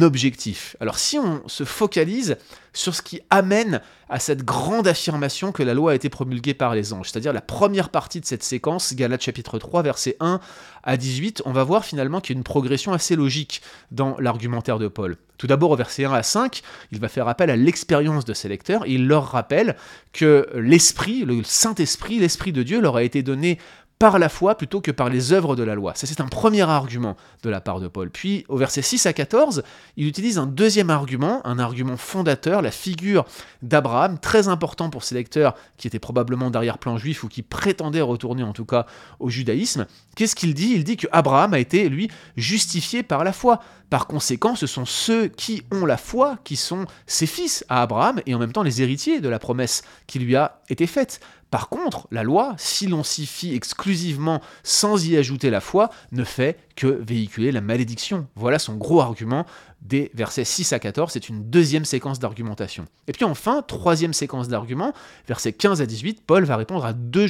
objectif. 0.00 0.76
Alors 0.80 0.98
si 0.98 1.18
on 1.18 1.46
se 1.46 1.64
focalise 1.64 2.36
sur 2.72 2.94
ce 2.94 3.02
qui 3.02 3.20
amène 3.30 3.80
à 4.08 4.18
cette 4.18 4.44
grande 4.44 4.88
affirmation 4.88 5.52
que 5.52 5.62
la 5.62 5.74
loi 5.74 5.92
a 5.92 5.94
été 5.94 6.08
promulguée 6.08 6.54
par 6.54 6.74
les 6.74 6.92
anges, 6.92 7.10
c'est-à-dire 7.10 7.32
la 7.32 7.40
première 7.40 7.90
partie 7.90 8.20
de 8.20 8.26
cette 8.26 8.42
séquence, 8.42 8.94
Galates 8.94 9.22
chapitre 9.22 9.58
3, 9.58 9.82
verset 9.82 10.16
1 10.20 10.40
à 10.82 10.96
18, 10.96 11.42
on 11.44 11.52
va 11.52 11.64
voir 11.64 11.84
finalement 11.84 12.20
qu'il 12.20 12.34
y 12.34 12.36
a 12.36 12.38
une 12.38 12.44
progression 12.44 12.92
assez 12.92 13.16
logique 13.16 13.62
dans 13.90 14.16
l'argumentaire 14.18 14.78
de 14.78 14.88
Paul. 14.88 15.16
Tout 15.36 15.46
d'abord, 15.46 15.70
au 15.70 15.76
verset 15.76 16.04
1 16.04 16.12
à 16.12 16.22
5, 16.22 16.62
il 16.90 16.98
va 16.98 17.08
faire 17.08 17.28
appel 17.28 17.48
à 17.50 17.56
l'expérience 17.56 18.24
de 18.24 18.34
ses 18.34 18.48
lecteurs 18.48 18.84
et 18.86 18.92
il 18.92 19.06
leur 19.06 19.30
rappelle 19.30 19.76
que 20.12 20.48
l'Esprit, 20.54 21.24
le 21.24 21.44
Saint-Esprit, 21.44 22.18
l'Esprit 22.18 22.52
de 22.52 22.64
Dieu 22.64 22.80
leur 22.80 22.96
a 22.96 23.04
été 23.04 23.22
donné 23.22 23.58
par 23.98 24.18
la 24.18 24.28
foi 24.28 24.56
plutôt 24.56 24.80
que 24.80 24.90
par 24.90 25.08
les 25.08 25.32
œuvres 25.32 25.56
de 25.56 25.62
la 25.62 25.74
loi. 25.74 25.92
Ça, 25.96 26.06
c'est 26.06 26.20
un 26.20 26.28
premier 26.28 26.62
argument 26.62 27.16
de 27.42 27.50
la 27.50 27.60
part 27.60 27.80
de 27.80 27.88
Paul. 27.88 28.10
Puis, 28.10 28.44
au 28.48 28.56
verset 28.56 28.82
6 28.82 29.06
à 29.06 29.12
14, 29.12 29.62
il 29.96 30.06
utilise 30.06 30.38
un 30.38 30.46
deuxième 30.46 30.90
argument, 30.90 31.40
un 31.44 31.58
argument 31.58 31.96
fondateur, 31.96 32.62
la 32.62 32.70
figure 32.70 33.24
d'Abraham, 33.62 34.18
très 34.18 34.48
important 34.48 34.88
pour 34.90 35.02
ses 35.02 35.16
lecteurs 35.16 35.54
qui 35.76 35.88
étaient 35.88 35.98
probablement 35.98 36.50
d'arrière-plan 36.50 36.96
juif 36.96 37.24
ou 37.24 37.28
qui 37.28 37.42
prétendaient 37.42 38.00
retourner 38.00 38.44
en 38.44 38.52
tout 38.52 38.64
cas 38.64 38.86
au 39.18 39.30
judaïsme. 39.30 39.86
Qu'est-ce 40.14 40.36
qu'il 40.36 40.54
dit? 40.54 40.72
Il 40.74 40.84
dit 40.84 40.96
que 40.96 41.08
Abraham 41.10 41.54
a 41.54 41.58
été, 41.58 41.88
lui, 41.88 42.08
justifié 42.36 43.02
par 43.02 43.24
la 43.24 43.32
foi. 43.32 43.60
Par 43.90 44.06
conséquent, 44.06 44.54
ce 44.54 44.66
sont 44.66 44.84
ceux 44.84 45.28
qui 45.28 45.62
ont 45.72 45.86
la 45.86 45.96
foi 45.96 46.38
qui 46.44 46.56
sont 46.56 46.84
ses 47.06 47.26
fils 47.26 47.64
à 47.70 47.80
Abraham 47.80 48.20
et 48.26 48.34
en 48.34 48.38
même 48.38 48.52
temps 48.52 48.62
les 48.62 48.82
héritiers 48.82 49.20
de 49.20 49.28
la 49.30 49.38
promesse 49.38 49.82
qui 50.06 50.18
lui 50.18 50.36
a 50.36 50.60
été 50.68 50.86
faite. 50.86 51.20
Par 51.50 51.68
contre, 51.68 52.06
la 52.10 52.22
loi, 52.22 52.54
si 52.58 52.86
l'on 52.86 53.02
s'y 53.02 53.26
fie 53.26 53.54
exclusivement 53.54 54.40
sans 54.62 55.06
y 55.06 55.16
ajouter 55.16 55.48
la 55.50 55.60
foi, 55.60 55.90
ne 56.12 56.24
fait 56.24 56.58
que 56.76 56.86
véhiculer 56.86 57.52
la 57.52 57.60
malédiction. 57.60 58.26
Voilà 58.36 58.58
son 58.58 58.76
gros 58.76 59.00
argument 59.00 59.46
des 59.80 60.10
versets 60.14 60.44
6 60.44 60.72
à 60.72 60.78
14, 60.78 61.12
c'est 61.12 61.28
une 61.28 61.48
deuxième 61.48 61.84
séquence 61.84 62.18
d'argumentation. 62.18 62.84
Et 63.06 63.12
puis 63.12 63.24
enfin, 63.24 63.62
troisième 63.62 64.12
séquence 64.12 64.48
d'arguments, 64.48 64.92
versets 65.26 65.52
15 65.52 65.80
à 65.80 65.86
18, 65.86 66.22
Paul 66.26 66.44
va 66.44 66.56
répondre 66.56 66.84
à 66.84 66.92
deux, 66.92 67.26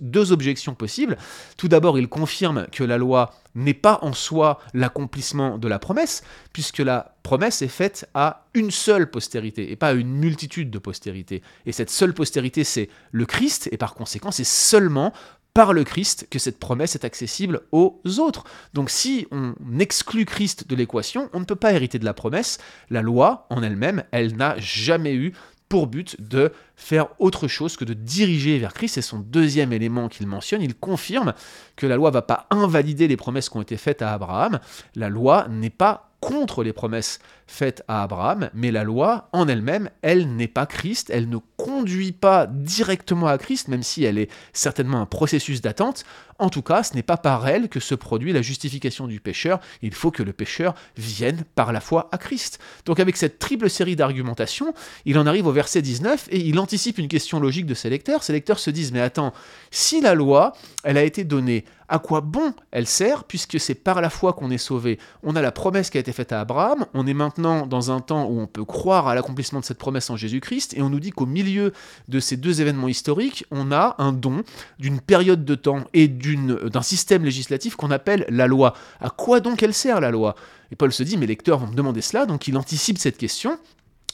deux 0.00 0.32
objections 0.32 0.74
possibles. 0.74 1.16
Tout 1.56 1.68
d'abord, 1.68 1.98
il 1.98 2.08
confirme 2.08 2.66
que 2.70 2.84
la 2.84 2.98
loi 2.98 3.32
n'est 3.56 3.74
pas 3.74 3.98
en 4.02 4.12
soi 4.12 4.60
l'accomplissement 4.74 5.58
de 5.58 5.66
la 5.66 5.80
promesse, 5.80 6.22
puisque 6.52 6.78
la 6.78 7.16
promesse 7.24 7.62
est 7.62 7.68
faite 7.68 8.08
à 8.14 8.46
une 8.54 8.70
seule 8.70 9.10
postérité 9.10 9.72
et 9.72 9.76
pas 9.76 9.88
à 9.88 9.94
une 9.94 10.14
multitude 10.14 10.70
de 10.70 10.78
postérités. 10.78 11.42
Et 11.64 11.72
cette 11.72 11.90
seule 11.90 12.14
postérité, 12.14 12.62
c'est 12.62 12.88
le 13.10 13.26
Christ, 13.26 13.68
et 13.72 13.76
par 13.76 13.94
conséquent, 13.94 14.30
c'est 14.30 14.44
seulement 14.44 15.12
par 15.56 15.72
le 15.72 15.84
Christ 15.84 16.28
que 16.30 16.38
cette 16.38 16.58
promesse 16.58 16.96
est 16.96 17.06
accessible 17.06 17.62
aux 17.72 18.02
autres. 18.18 18.44
Donc 18.74 18.90
si 18.90 19.26
on 19.30 19.54
exclut 19.78 20.26
Christ 20.26 20.68
de 20.68 20.76
l'équation, 20.76 21.30
on 21.32 21.40
ne 21.40 21.46
peut 21.46 21.56
pas 21.56 21.72
hériter 21.72 21.98
de 21.98 22.04
la 22.04 22.12
promesse. 22.12 22.58
La 22.90 23.00
loi 23.00 23.46
en 23.48 23.62
elle-même, 23.62 24.04
elle, 24.10 24.36
n'a 24.36 24.58
jamais 24.58 25.14
eu 25.14 25.32
pour 25.68 25.86
but 25.86 26.20
de 26.20 26.52
faire 26.76 27.08
autre 27.18 27.48
chose 27.48 27.76
que 27.76 27.84
de 27.84 27.94
diriger 27.94 28.58
vers 28.58 28.74
Christ. 28.74 28.94
C'est 28.94 29.02
son 29.02 29.18
deuxième 29.18 29.72
élément 29.72 30.08
qu'il 30.08 30.26
mentionne. 30.26 30.62
Il 30.62 30.74
confirme 30.74 31.34
que 31.76 31.86
la 31.86 31.96
loi 31.96 32.10
ne 32.10 32.14
va 32.14 32.22
pas 32.22 32.46
invalider 32.50 33.08
les 33.08 33.16
promesses 33.16 33.48
qui 33.48 33.56
ont 33.56 33.62
été 33.62 33.76
faites 33.76 34.02
à 34.02 34.12
Abraham. 34.12 34.60
La 34.94 35.08
loi 35.08 35.46
n'est 35.48 35.70
pas 35.70 36.10
contre 36.26 36.64
les 36.64 36.72
promesses 36.72 37.20
faites 37.46 37.84
à 37.86 38.02
Abraham, 38.02 38.50
mais 38.52 38.72
la 38.72 38.82
loi 38.82 39.28
en 39.32 39.46
elle-même, 39.46 39.90
elle, 40.02 40.34
n'est 40.34 40.48
pas 40.48 40.66
Christ, 40.66 41.08
elle 41.14 41.28
ne 41.28 41.38
conduit 41.56 42.10
pas 42.10 42.48
directement 42.48 43.28
à 43.28 43.38
Christ, 43.38 43.68
même 43.68 43.84
si 43.84 44.02
elle 44.02 44.18
est 44.18 44.28
certainement 44.52 45.00
un 45.00 45.06
processus 45.06 45.60
d'attente. 45.60 46.04
En 46.40 46.50
tout 46.50 46.62
cas, 46.62 46.82
ce 46.82 46.94
n'est 46.94 47.04
pas 47.04 47.16
par 47.16 47.46
elle 47.46 47.68
que 47.68 47.78
se 47.78 47.94
produit 47.94 48.32
la 48.32 48.42
justification 48.42 49.06
du 49.06 49.20
pécheur, 49.20 49.60
il 49.82 49.94
faut 49.94 50.10
que 50.10 50.24
le 50.24 50.32
pécheur 50.32 50.74
vienne 50.96 51.44
par 51.54 51.72
la 51.72 51.80
foi 51.80 52.08
à 52.10 52.18
Christ. 52.18 52.58
Donc 52.86 52.98
avec 52.98 53.16
cette 53.16 53.38
triple 53.38 53.70
série 53.70 53.94
d'argumentations, 53.94 54.74
il 55.04 55.20
en 55.20 55.26
arrive 55.28 55.46
au 55.46 55.52
verset 55.52 55.80
19 55.80 56.26
et 56.32 56.40
il 56.40 56.58
anticipe 56.58 56.98
une 56.98 57.06
question 57.06 57.38
logique 57.38 57.66
de 57.66 57.74
ses 57.74 57.88
lecteurs. 57.88 58.24
Ses 58.24 58.32
lecteurs 58.32 58.58
se 58.58 58.70
disent, 58.70 58.90
mais 58.90 59.00
attends, 59.00 59.32
si 59.70 60.00
la 60.00 60.14
loi, 60.14 60.54
elle 60.82 60.98
a 60.98 61.04
été 61.04 61.22
donnée 61.22 61.64
à 61.88 61.98
quoi 61.98 62.20
bon 62.20 62.52
elle 62.70 62.86
sert, 62.86 63.24
puisque 63.24 63.60
c'est 63.60 63.74
par 63.74 64.00
la 64.00 64.10
foi 64.10 64.32
qu'on 64.32 64.50
est 64.50 64.58
sauvé? 64.58 64.98
On 65.22 65.36
a 65.36 65.42
la 65.42 65.52
promesse 65.52 65.90
qui 65.90 65.98
a 65.98 66.00
été 66.00 66.12
faite 66.12 66.32
à 66.32 66.40
Abraham, 66.40 66.86
on 66.94 67.06
est 67.06 67.14
maintenant 67.14 67.66
dans 67.66 67.90
un 67.90 68.00
temps 68.00 68.26
où 68.26 68.40
on 68.40 68.46
peut 68.46 68.64
croire 68.64 69.08
à 69.08 69.14
l'accomplissement 69.14 69.60
de 69.60 69.64
cette 69.64 69.78
promesse 69.78 70.10
en 70.10 70.16
Jésus-Christ, 70.16 70.74
et 70.76 70.82
on 70.82 70.90
nous 70.90 71.00
dit 71.00 71.10
qu'au 71.10 71.26
milieu 71.26 71.72
de 72.08 72.20
ces 72.20 72.36
deux 72.36 72.60
événements 72.60 72.88
historiques, 72.88 73.44
on 73.50 73.72
a 73.72 73.94
un 73.98 74.12
don 74.12 74.42
d'une 74.78 75.00
période 75.00 75.44
de 75.44 75.54
temps 75.54 75.84
et 75.94 76.08
d'un 76.08 76.82
système 76.82 77.24
législatif 77.24 77.76
qu'on 77.76 77.90
appelle 77.90 78.26
la 78.28 78.46
loi. 78.46 78.74
À 79.00 79.10
quoi 79.10 79.40
donc 79.40 79.62
elle 79.62 79.74
sert 79.74 80.00
la 80.00 80.10
loi? 80.10 80.34
Et 80.72 80.76
Paul 80.76 80.92
se 80.92 81.02
dit, 81.02 81.16
mes 81.16 81.26
lecteurs 81.26 81.58
vont 81.58 81.68
me 81.68 81.74
demander 81.74 82.00
cela, 82.00 82.26
donc 82.26 82.48
il 82.48 82.56
anticipe 82.56 82.98
cette 82.98 83.18
question, 83.18 83.58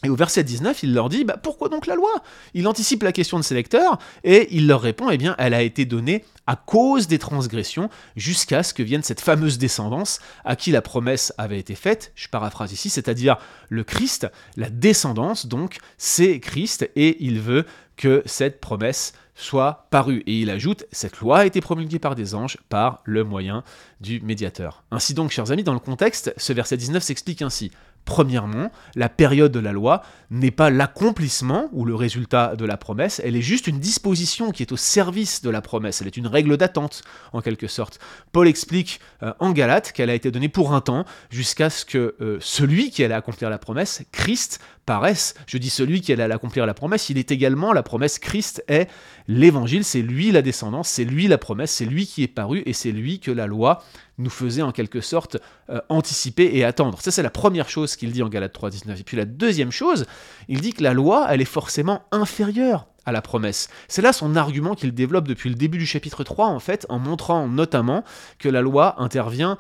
et 0.05 0.09
au 0.09 0.17
verset 0.17 0.43
19, 0.43 0.83
il 0.83 0.95
leur 0.95 1.09
dit 1.09 1.25
bah, 1.25 1.37
pourquoi 1.37 1.69
donc 1.69 1.87
la 1.87 1.95
loi? 1.95 2.11
Il 2.55 2.67
anticipe 2.67 3.03
la 3.03 3.13
question 3.13 3.39
de 3.39 3.45
ses 3.45 3.55
lecteurs 3.55 3.99
et 4.25 4.49
il 4.51 4.67
leur 4.67 4.81
répond 4.81 5.11
eh 5.11 5.19
bien, 5.19 5.35
elle 5.39 5.55
a 5.55 5.63
été 5.63 5.85
donnée 5.85 6.25
à 6.47 6.57
cause 6.57 7.07
des 7.07 7.19
transgressions 7.19 7.89
jusqu'à 8.17 8.63
ce 8.63 8.75
que 8.75 8.83
vienne 8.83 9.03
cette 9.03 9.21
fameuse 9.21 9.59
descendance 9.59 10.21
à 10.45 10.57
qui 10.57 10.73
la 10.73 10.83
promesse 10.83 11.33
avait 11.39 11.59
été 11.59 11.77
faite. 11.77 12.13
Je 12.17 12.29
paraphrase 12.29 12.73
ici, 12.73 12.91
c'est-à-dire 12.91 13.37
le 13.69 13.85
Christ, 13.85 14.27
la 14.57 14.71
descendance 14.71 15.47
donc, 15.47 15.79
c'est 15.99 16.41
Christ 16.41 16.91
et 16.97 17.25
il 17.25 17.41
veut 17.41 17.65
que 17.97 18.23
cette 18.27 18.61
promesse 18.61 19.13
soit 19.35 19.87
parue. 19.91 20.23
Et 20.27 20.41
il 20.41 20.51
ajoute, 20.51 20.85
cette 20.93 21.19
loi 21.19 21.39
a 21.39 21.47
été 21.47 21.61
promulguée 21.61 21.99
par 21.99 22.15
des 22.15 22.35
anges 22.35 22.59
par 22.69 23.01
le 23.05 23.25
moyen 23.25 23.65
du 24.01 24.21
médiateur. 24.21 24.85
Ainsi 24.91 25.15
donc, 25.15 25.31
chers 25.31 25.51
amis, 25.53 25.65
dans 25.65 25.73
le 25.73 25.79
contexte, 25.79 26.35
ce 26.37 26.53
verset 26.53 26.77
19 26.77 27.03
s'explique 27.03 27.43
ainsi. 27.43 27.71
Premièrement, 28.05 28.71
la 28.95 29.09
période 29.09 29.53
de 29.53 29.61
la 29.61 29.73
loi 29.73 30.03
n'est 30.31 30.51
pas 30.51 30.71
l'accomplissement 30.71 31.69
ou 31.73 31.85
le 31.85 31.95
résultat 31.95 32.57
de 32.57 32.65
la 32.65 32.77
promesse, 32.77 33.21
elle 33.25 33.37
est 33.37 33.43
juste 33.43 33.67
une 33.67 33.79
disposition 33.79 34.51
qui 34.51 34.63
est 34.63 34.73
au 34.73 34.77
service 34.77 35.43
de 35.43 35.51
la 35.51 35.61
promesse, 35.61 36.01
elle 36.01 36.09
est 36.09 36.17
une 36.17 36.27
règle 36.27 36.57
d'attente 36.57 37.03
en 37.33 37.41
quelque 37.41 37.69
sorte. 37.69 38.01
Paul 38.33 38.49
explique 38.49 39.01
euh, 39.23 39.33
en 39.39 39.53
Galate 39.53 39.93
qu'elle 39.93 40.11
a 40.11 40.15
été 40.15 40.31
donnée 40.31 40.49
pour 40.49 40.75
un 40.75 40.81
temps 40.81 41.05
jusqu'à 41.31 41.71
ce 41.71 41.85
que 41.85 42.17
euh, 42.21 42.39
celui 42.41 42.91
qui 42.91 43.05
allait 43.05 43.15
accomplir 43.15 43.51
la 43.51 43.59
promesse, 43.59 44.03
Christ, 44.11 44.61
paraisse. 44.87 45.35
Je 45.47 45.59
dis 45.59 45.71
celui 45.71 46.01
qui 46.01 46.13
allait 46.13 46.25
accomplir 46.33 46.67
la 46.67 46.75
promesse, 46.75 47.11
il 47.11 47.19
est 47.19 47.31
également 47.31 47.73
la 47.73 47.83
promesse, 47.83 48.19
Christ 48.19 48.65
est 48.69 48.89
l'évangile, 49.29 49.85
c'est 49.85 50.03
lui 50.03 50.33
la 50.33 50.43
descendance, 50.43 50.89
c'est 50.89 51.05
lui 51.05 51.29
la 51.29 51.39
promesse, 51.39 51.71
c'est 51.71 51.85
lui 51.85 52.07
qui 52.07 52.23
est 52.23 52.29
paru 52.29 52.63
et 52.67 52.73
c'est 52.73 52.93
lui 52.93 53.21
que 53.21 53.31
la 53.31 53.47
loi 53.47 53.83
nous 54.19 54.31
faisait 54.31 54.63
en 54.63 54.73
quelque 54.73 55.01
sorte 55.01 55.39
euh, 55.71 55.81
anticiper 55.89 56.51
et 56.55 56.65
attendre. 56.65 57.01
Ça, 57.01 57.11
c'est 57.11 57.23
la 57.23 57.31
première 57.31 57.69
chose 57.69 57.97
qu'il 57.97 58.13
dit 58.13 58.23
en 58.23 58.29
Galate 58.29 58.57
3.19. 58.57 59.01
Et 59.01 59.05
puis 59.05 59.17
la 59.17 59.25
deuxième 59.25 59.73
chose, 59.73 60.07
il 60.49 60.61
dit 60.61 60.73
que 60.73 60.83
la 60.83 60.93
loi, 60.93 61.27
elle 61.31 61.41
est 61.41 61.47
forcément 61.47 62.03
inférieure 62.13 62.87
à 63.07 63.13
la 63.13 63.23
promesse. 63.23 63.69
C'est 63.89 64.03
là 64.03 64.13
son 64.13 64.37
argument 64.37 64.75
qu'il 64.75 64.95
développe 64.95 65.27
depuis 65.27 65.49
le 65.49 65.57
début 65.57 65.79
du 65.79 65.87
chapitre 65.87 66.25
3, 66.25 66.47
en 66.47 66.61
fait, 66.61 66.87
en 66.89 66.99
montrant 66.99 67.49
notamment 67.49 68.05
que 68.39 68.49
la 68.49 68.61
loi 68.61 69.01
intervient 69.03 69.59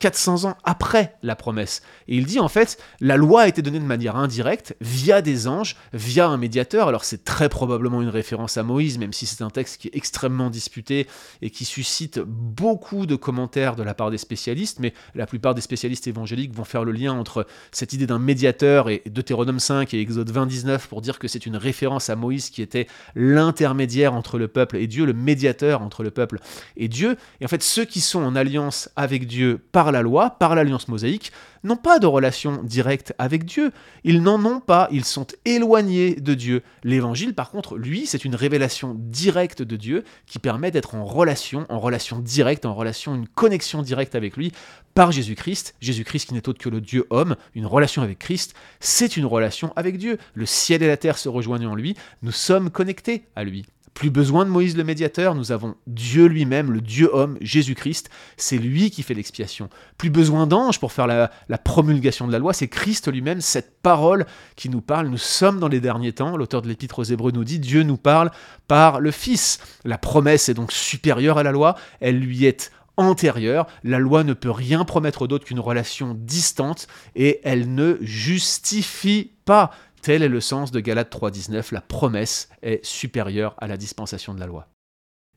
400 0.00 0.44
euh, 0.44 0.48
ans 0.48 0.56
après 0.64 1.16
la 1.22 1.36
promesse. 1.36 1.82
Et 2.08 2.16
il 2.16 2.26
dit, 2.26 2.40
en 2.40 2.48
fait, 2.48 2.78
la 3.00 3.16
loi 3.16 3.42
a 3.42 3.48
été 3.48 3.62
donnée 3.62 3.80
de 3.80 3.84
manière 3.84 4.16
indirecte, 4.16 4.76
via 4.80 5.22
des 5.22 5.48
anges, 5.48 5.76
via 5.92 6.28
un 6.28 6.36
médiateur. 6.36 6.88
Alors 6.88 7.04
c'est 7.04 7.24
très 7.24 7.48
probablement 7.48 8.02
une 8.02 8.08
référence 8.08 8.56
à 8.56 8.62
Moïse, 8.62 8.98
même 8.98 9.12
si 9.12 9.26
c'est 9.26 9.42
un 9.42 9.50
texte 9.50 9.80
qui 9.80 9.88
est 9.88 9.96
extrêmement 9.96 10.50
disputé 10.50 11.06
et 11.40 11.50
qui 11.50 11.64
suscite 11.64 12.20
beaucoup 12.20 13.06
de 13.06 13.16
commentaires 13.16 13.76
de 13.76 13.82
la 13.82 13.94
part 13.94 14.10
des 14.10 14.18
spécialistes, 14.18 14.78
mais 14.80 14.92
la 15.14 15.26
plupart 15.26 15.54
des 15.54 15.60
spécialistes 15.60 16.06
évangéliques 16.06 16.54
vont 16.54 16.64
faire 16.64 16.84
le 16.84 16.92
lien 16.92 17.12
entre 17.12 17.46
cette 17.70 17.92
idée 17.92 18.06
d'un 18.06 18.18
médiateur 18.18 18.88
et 18.88 19.02
Deutéronome 19.06 19.60
5 19.60 19.94
et 19.94 20.00
Exode 20.00 20.30
29 20.30 20.88
pour 20.88 21.00
dire 21.00 21.18
que 21.18 21.28
c'est 21.28 21.46
une 21.46 21.56
référence 21.56 22.10
à 22.10 22.16
Moïse 22.16 22.50
qui 22.50 22.62
était 22.62 22.81
l'intermédiaire 23.14 24.14
entre 24.14 24.38
le 24.38 24.48
peuple 24.48 24.76
et 24.76 24.86
Dieu, 24.86 25.04
le 25.04 25.12
médiateur 25.12 25.82
entre 25.82 26.02
le 26.02 26.10
peuple 26.10 26.38
et 26.76 26.88
Dieu. 26.88 27.16
Et 27.40 27.44
en 27.44 27.48
fait, 27.48 27.62
ceux 27.62 27.84
qui 27.84 28.00
sont 28.00 28.22
en 28.22 28.36
alliance 28.36 28.90
avec 28.96 29.26
Dieu 29.26 29.60
par 29.72 29.92
la 29.92 30.02
loi, 30.02 30.30
par 30.30 30.54
l'alliance 30.54 30.88
mosaïque, 30.88 31.32
n'ont 31.64 31.76
pas 31.76 31.98
de 31.98 32.06
relation 32.06 32.62
directe 32.62 33.14
avec 33.18 33.44
Dieu. 33.44 33.72
Ils 34.04 34.22
n'en 34.22 34.44
ont 34.44 34.60
pas, 34.60 34.88
ils 34.90 35.04
sont 35.04 35.26
éloignés 35.44 36.14
de 36.14 36.34
Dieu. 36.34 36.62
L'évangile, 36.84 37.34
par 37.34 37.50
contre, 37.50 37.76
lui, 37.76 38.06
c'est 38.06 38.24
une 38.24 38.34
révélation 38.34 38.96
directe 38.98 39.62
de 39.62 39.76
Dieu 39.76 40.04
qui 40.26 40.38
permet 40.38 40.70
d'être 40.70 40.94
en 40.94 41.04
relation, 41.04 41.66
en 41.68 41.78
relation 41.78 42.18
directe, 42.18 42.66
en 42.66 42.74
relation, 42.74 43.14
une 43.14 43.28
connexion 43.28 43.82
directe 43.82 44.14
avec 44.14 44.36
lui 44.36 44.52
par 44.94 45.12
Jésus-Christ. 45.12 45.74
Jésus-Christ 45.80 46.28
qui 46.28 46.34
n'est 46.34 46.48
autre 46.48 46.60
que 46.60 46.68
le 46.68 46.80
Dieu 46.80 47.06
homme, 47.10 47.36
une 47.54 47.66
relation 47.66 48.02
avec 48.02 48.18
Christ, 48.18 48.54
c'est 48.80 49.16
une 49.16 49.26
relation 49.26 49.72
avec 49.76 49.98
Dieu. 49.98 50.18
Le 50.34 50.46
ciel 50.46 50.82
et 50.82 50.88
la 50.88 50.96
terre 50.96 51.18
se 51.18 51.28
rejoignent 51.28 51.70
en 51.70 51.74
lui, 51.74 51.96
nous 52.22 52.32
sommes 52.32 52.70
connectés 52.70 53.24
à 53.36 53.44
lui. 53.44 53.66
Plus 53.94 54.10
besoin 54.10 54.44
de 54.44 54.50
Moïse 54.50 54.76
le 54.76 54.84
médiateur, 54.84 55.34
nous 55.34 55.52
avons 55.52 55.76
Dieu 55.86 56.26
lui-même, 56.26 56.72
le 56.72 56.80
Dieu 56.80 57.10
homme, 57.12 57.36
Jésus-Christ, 57.40 58.08
c'est 58.36 58.56
lui 58.56 58.90
qui 58.90 59.02
fait 59.02 59.14
l'expiation. 59.14 59.68
Plus 59.98 60.08
besoin 60.08 60.46
d'anges 60.46 60.80
pour 60.80 60.92
faire 60.92 61.06
la, 61.06 61.30
promulgation 61.58 62.26
de 62.26 62.32
la 62.32 62.38
loi, 62.38 62.54
c'est 62.54 62.68
Christ 62.68 63.12
lui-même, 63.12 63.40
cette 63.40 63.80
parole 63.82 64.26
qui 64.56 64.70
nous 64.70 64.80
parle. 64.80 65.08
Nous 65.08 65.18
sommes 65.18 65.60
dans 65.60 65.68
les 65.68 65.80
derniers 65.80 66.12
temps, 66.12 66.36
l'auteur 66.36 66.62
de 66.62 66.68
l'Épître 66.68 67.00
aux 67.00 67.04
Hébreux 67.04 67.32
nous 67.32 67.44
dit, 67.44 67.58
Dieu 67.58 67.82
nous 67.82 67.98
parle 67.98 68.30
par 68.66 68.98
le 68.98 69.10
Fils. 69.10 69.58
La 69.84 69.98
promesse 69.98 70.48
est 70.48 70.54
donc 70.54 70.72
supérieure 70.72 71.38
à 71.38 71.42
la 71.42 71.52
loi, 71.52 71.76
elle 72.00 72.18
lui 72.18 72.46
est 72.46 72.70
antérieure. 72.96 73.66
La 73.84 73.98
loi 73.98 74.24
ne 74.24 74.32
peut 74.32 74.50
rien 74.50 74.84
promettre 74.84 75.26
d'autre 75.26 75.44
qu'une 75.44 75.60
relation 75.60 76.14
distante 76.18 76.86
et 77.14 77.40
elle 77.44 77.74
ne 77.74 77.98
justifie 78.00 79.32
pas. 79.44 79.70
Tel 80.02 80.24
est 80.24 80.28
le 80.28 80.40
sens 80.40 80.72
de 80.72 80.80
Galates 80.80 81.14
3.19, 81.14 81.72
la 81.72 81.80
promesse 81.80 82.48
est 82.62 82.84
supérieure 82.84 83.54
à 83.58 83.68
la 83.68 83.76
dispensation 83.76 84.34
de 84.34 84.40
la 84.40 84.46
loi. 84.46 84.66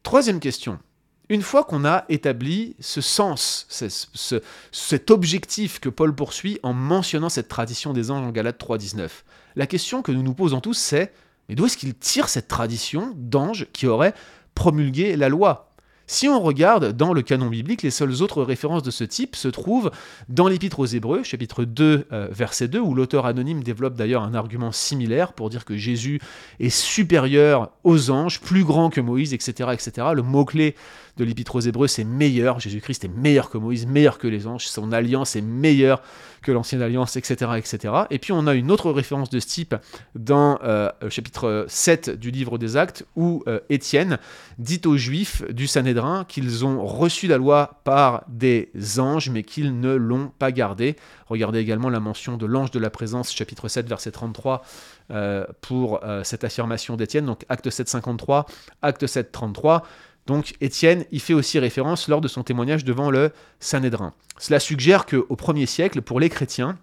Troisième 0.02 0.40
question. 0.40 0.80
Une 1.30 1.44
fois 1.44 1.64
qu'on 1.64 1.86
a 1.86 2.04
établi 2.10 2.76
ce 2.80 3.00
sens, 3.00 3.68
cet 4.72 5.12
objectif 5.12 5.80
que 5.80 5.90
Paul 5.90 6.16
poursuit 6.16 6.60
en 6.64 6.74
mentionnant 6.74 7.30
cette 7.30 7.48
tradition 7.48 7.94
des 7.94 8.10
anges 8.10 8.26
en 8.26 8.32
Galates 8.32 8.60
3.19, 8.60 9.10
la 9.56 9.68
question 9.68 10.02
que 10.02 10.12
nous 10.12 10.24
nous 10.24 10.34
posons 10.34 10.62
tous 10.62 10.74
c'est, 10.74 11.14
mais 11.48 11.54
d'où 11.54 11.68
est-ce 11.68 11.78
qu'il 11.78 11.94
tire 11.94 12.28
cette 12.28 12.48
tradition 12.48 13.14
d'anges 13.16 13.68
qui 13.72 13.86
auraient 13.86 14.16
promulgué 14.56 15.16
la 15.16 15.30
loi? 15.30 15.75
Si 16.08 16.28
on 16.28 16.40
regarde 16.40 16.94
dans 16.94 17.14
le 17.14 17.22
canon 17.22 17.48
biblique, 17.48 17.82
les 17.82 17.92
seules 17.92 18.22
autres 18.22 18.44
références 18.44 18.84
de 18.84 18.92
ce 18.92 19.04
type 19.04 19.36
se 19.36 19.48
trouvent 19.48 19.92
dans 20.30 20.48
l'Épître 20.48 20.80
aux 20.80 20.86
Hébreux, 20.86 21.24
chapitre 21.24 21.64
2, 21.64 22.08
euh, 22.12 22.28
verset 22.32 22.68
2, 22.68 22.80
où 22.80 22.94
l'auteur 22.94 23.26
anonyme 23.26 23.64
développe 23.64 23.96
d'ailleurs 23.96 24.24
un 24.24 24.36
argument 24.36 24.72
similaire 24.72 25.34
pour 25.34 25.50
dire 25.50 25.66
que 25.66 25.78
Jésus 25.78 26.22
est 26.60 26.70
supérieur 26.70 27.72
aux 27.84 28.12
anges, 28.12 28.40
plus 28.40 28.64
grand 28.64 28.90
que 28.90 29.02
Moïse, 29.02 29.34
etc. 29.34 29.70
etc. 29.74 30.08
Le 30.14 30.22
mot-clé 30.22 30.76
de 31.18 31.24
l'Épître 31.24 31.56
aux 31.56 31.62
Hébreux, 31.62 31.88
c'est 31.88 32.04
meilleur. 32.04 32.60
Jésus-Christ 32.60 33.06
est 33.06 33.16
meilleur 33.16 33.50
que 33.50 33.58
Moïse, 33.58 33.86
meilleur 33.88 34.18
que 34.18 34.28
les 34.28 34.48
anges. 34.48 34.68
Son 34.68 34.92
alliance 34.92 35.36
est 35.36 35.42
meilleure 35.42 36.02
que 36.42 36.52
l'ancienne 36.52 36.82
alliance, 36.82 37.16
etc., 37.16 37.52
etc. 37.58 37.94
Et 38.12 38.20
puis 38.20 38.32
on 38.32 38.46
a 38.48 38.54
une 38.54 38.70
autre 38.70 38.92
référence 38.92 39.30
de 39.30 39.40
ce 39.40 39.48
type 39.48 39.76
dans 40.14 40.60
euh, 40.64 40.90
le 41.02 41.10
chapitre 41.10 41.66
7 41.68 42.12
du 42.12 42.32
livre 42.32 42.58
des 42.58 42.78
Actes, 42.78 43.06
où 43.16 43.44
euh, 43.48 43.60
Étienne 43.70 44.20
dit 44.60 44.82
aux 44.86 44.96
Juifs 44.96 45.44
du 45.52 45.68
Sanhédrin 45.68 46.24
qu'ils 46.26 46.64
ont 46.64 46.86
reçu 46.86 47.28
la 47.28 47.38
loi 47.38 47.82
par 47.84 48.24
des 48.28 48.70
anges, 49.00 49.30
mais 49.30 49.44
qu'ils 49.44 49.80
ne 49.80 49.96
l'ont 49.96 50.32
pas 50.38 50.52
gardée. 50.52 50.96
Regardez 51.28 51.60
également 51.60 51.90
la 51.90 52.00
mention 52.00 52.38
de 52.38 52.46
l'ange 52.46 52.70
de 52.70 52.80
la 52.80 52.92
présence, 52.92 53.34
chapitre 53.34 53.68
7, 53.68 53.88
verset 53.88 54.12
33, 54.12 54.64
euh, 55.12 55.46
pour 55.62 56.00
cette 56.24 56.44
affirmation 56.44 56.96
d'Étienne. 56.96 57.26
Donc 57.26 57.46
acte 57.50 57.70
7, 57.70 57.90
53, 57.90 58.46
acte 58.84 59.08
7, 59.08 59.32
33. 59.32 59.84
Donc 60.28 60.56
Étienne 60.62 61.06
y 61.12 61.20
fait 61.20 61.34
aussi 61.34 61.60
référence 61.60 62.08
lors 62.08 62.22
de 62.22 62.28
son 62.28 62.44
témoignage 62.44 62.84
devant 62.84 63.12
le 63.12 63.32
Sanhédrin. 63.60 64.14
Cela 64.40 64.60
suggère 64.60 65.06
qu'au 65.06 65.36
1er 65.36 65.66
siècle, 65.66 66.02
pour 66.02 66.20
les 66.20 66.30
chrétiens, 66.30 66.78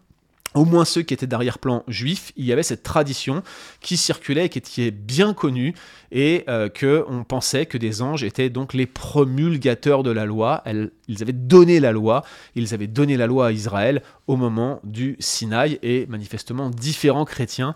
au 0.55 0.65
moins 0.65 0.85
ceux 0.85 1.03
qui 1.03 1.15
étaient 1.15 1.27
d'arrière-plan 1.27 1.83
juif, 1.89 2.33
il 2.37 2.45
y 2.45 2.53
avait 2.53 2.63
cette 2.63 2.83
tradition 2.83 3.43
qui 3.81 3.97
circulait 3.97 4.47
et 4.47 4.49
qui 4.49 4.59
était 4.59 4.91
bien 4.91 5.33
connue, 5.35 5.75
et 6.11 6.45
euh, 6.49 6.69
qu'on 6.69 7.25
pensait 7.25 7.67
que 7.67 7.79
des 7.79 8.03
anges 8.03 8.23
étaient 8.23 8.51
donc 8.51 8.75
les 8.75 8.87
promulgateurs 8.87 10.03
de 10.03 10.11
la 10.11 10.27
loi. 10.27 10.63
ils 11.09 11.23
avaient 11.23 11.33
donné 11.33 11.81
la 11.81 11.93
loi, 11.93 12.23
ils 12.55 12.75
avaient 12.75 12.87
donné 12.87 13.17
la 13.17 13.27
loi 13.27 13.49
à 13.49 13.53
Israël 13.53 14.03
au 14.27 14.37
moment 14.37 14.81
du 14.85 15.17
Sinaï, 15.21 15.79
et 15.83 16.07
manifestement 16.07 16.71
différents 16.71 17.25
chrétiens 17.25 17.75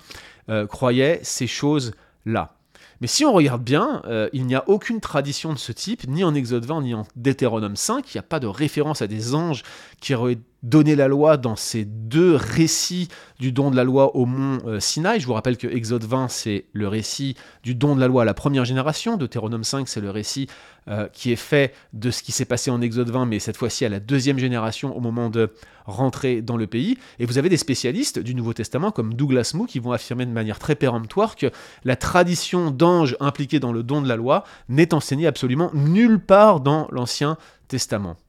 euh, 0.50 0.66
croyaient 0.66 1.20
ces 1.23 1.46
choses-là. 1.46 2.55
Mais 3.00 3.06
si 3.06 3.24
on 3.24 3.32
regarde 3.32 3.62
bien, 3.62 4.02
euh, 4.06 4.28
il 4.32 4.46
n'y 4.46 4.54
a 4.54 4.68
aucune 4.68 5.00
tradition 5.00 5.52
de 5.52 5.58
ce 5.58 5.72
type, 5.72 6.06
ni 6.08 6.24
en 6.24 6.34
Exode 6.34 6.64
20, 6.64 6.82
ni 6.82 6.94
en 6.94 7.06
Deutéronome 7.16 7.76
5. 7.76 8.14
Il 8.14 8.16
n'y 8.16 8.20
a 8.20 8.22
pas 8.22 8.40
de 8.40 8.46
référence 8.46 9.02
à 9.02 9.06
des 9.06 9.34
anges 9.34 9.62
qui 10.00 10.14
aurait 10.14 10.38
donné 10.62 10.96
la 10.96 11.08
loi 11.08 11.36
dans 11.36 11.56
ces 11.56 11.84
deux 11.84 12.34
récits 12.34 13.08
du 13.38 13.52
don 13.52 13.70
de 13.70 13.76
la 13.76 13.84
loi 13.84 14.16
au 14.16 14.26
mont 14.26 14.58
euh, 14.66 14.80
Sinaï. 14.80 15.20
Je 15.20 15.26
vous 15.26 15.34
rappelle 15.34 15.56
que 15.56 15.66
Exode 15.66 16.04
20, 16.04 16.28
c'est 16.28 16.64
le 16.72 16.88
récit 16.88 17.36
du 17.62 17.75
don 17.75 17.94
de 17.94 18.00
la 18.00 18.08
loi 18.08 18.22
à 18.22 18.25
la 18.25 18.34
première 18.34 18.64
génération. 18.64 19.16
Deutéronome 19.16 19.64
5, 19.64 19.88
c'est 19.88 20.00
le 20.00 20.10
récit 20.10 20.48
euh, 20.88 21.08
qui 21.12 21.32
est 21.32 21.36
fait 21.36 21.75
de 21.92 22.10
ce 22.10 22.22
qui 22.22 22.32
s'est 22.32 22.44
passé 22.44 22.70
en 22.70 22.80
Exode 22.80 23.10
20, 23.10 23.26
mais 23.26 23.38
cette 23.38 23.56
fois-ci 23.56 23.84
à 23.84 23.88
la 23.88 24.00
deuxième 24.00 24.38
génération 24.38 24.96
au 24.96 25.00
moment 25.00 25.30
de 25.30 25.52
rentrer 25.84 26.42
dans 26.42 26.56
le 26.56 26.66
pays. 26.66 26.98
Et 27.18 27.26
vous 27.26 27.38
avez 27.38 27.48
des 27.48 27.56
spécialistes 27.56 28.18
du 28.18 28.34
Nouveau 28.34 28.52
Testament 28.52 28.90
comme 28.90 29.14
Douglas 29.14 29.52
Moo 29.54 29.66
qui 29.66 29.78
vont 29.78 29.92
affirmer 29.92 30.26
de 30.26 30.30
manière 30.30 30.58
très 30.58 30.75
péremptoire 30.75 31.36
que 31.36 31.50
la 31.84 31.96
tradition 31.96 32.70
d'ange 32.70 33.16
impliquée 33.20 33.60
dans 33.60 33.72
le 33.72 33.82
don 33.82 34.00
de 34.00 34.08
la 34.08 34.16
loi 34.16 34.44
n'est 34.68 34.94
enseignée 34.94 35.26
absolument 35.26 35.70
nulle 35.75 36.18
part 36.18 36.60
dans 36.60 36.88
l'Ancien 36.90 37.36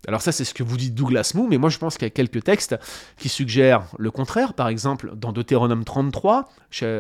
Alors 0.08 0.22
ça, 0.22 0.32
c'est 0.32 0.44
ce 0.44 0.54
que 0.54 0.64
vous 0.64 0.78
dit 0.78 0.92
Douglas 0.92 1.34
Moo, 1.36 1.48
mais 1.48 1.58
moi 1.58 1.70
je 1.70 1.78
pense 1.78 1.98
qu'il 1.98 2.06
y 2.06 2.08
a 2.08 2.12
quelques 2.12 2.44
textes 2.44 2.76
qui 3.18 3.30
suggèrent 3.30 3.84
le 3.98 4.12
contraire. 4.12 4.54
Par 4.54 4.68
exemple, 4.68 5.14
dans 5.16 5.32
Deutéronome 5.32 5.84
33, 5.84 6.50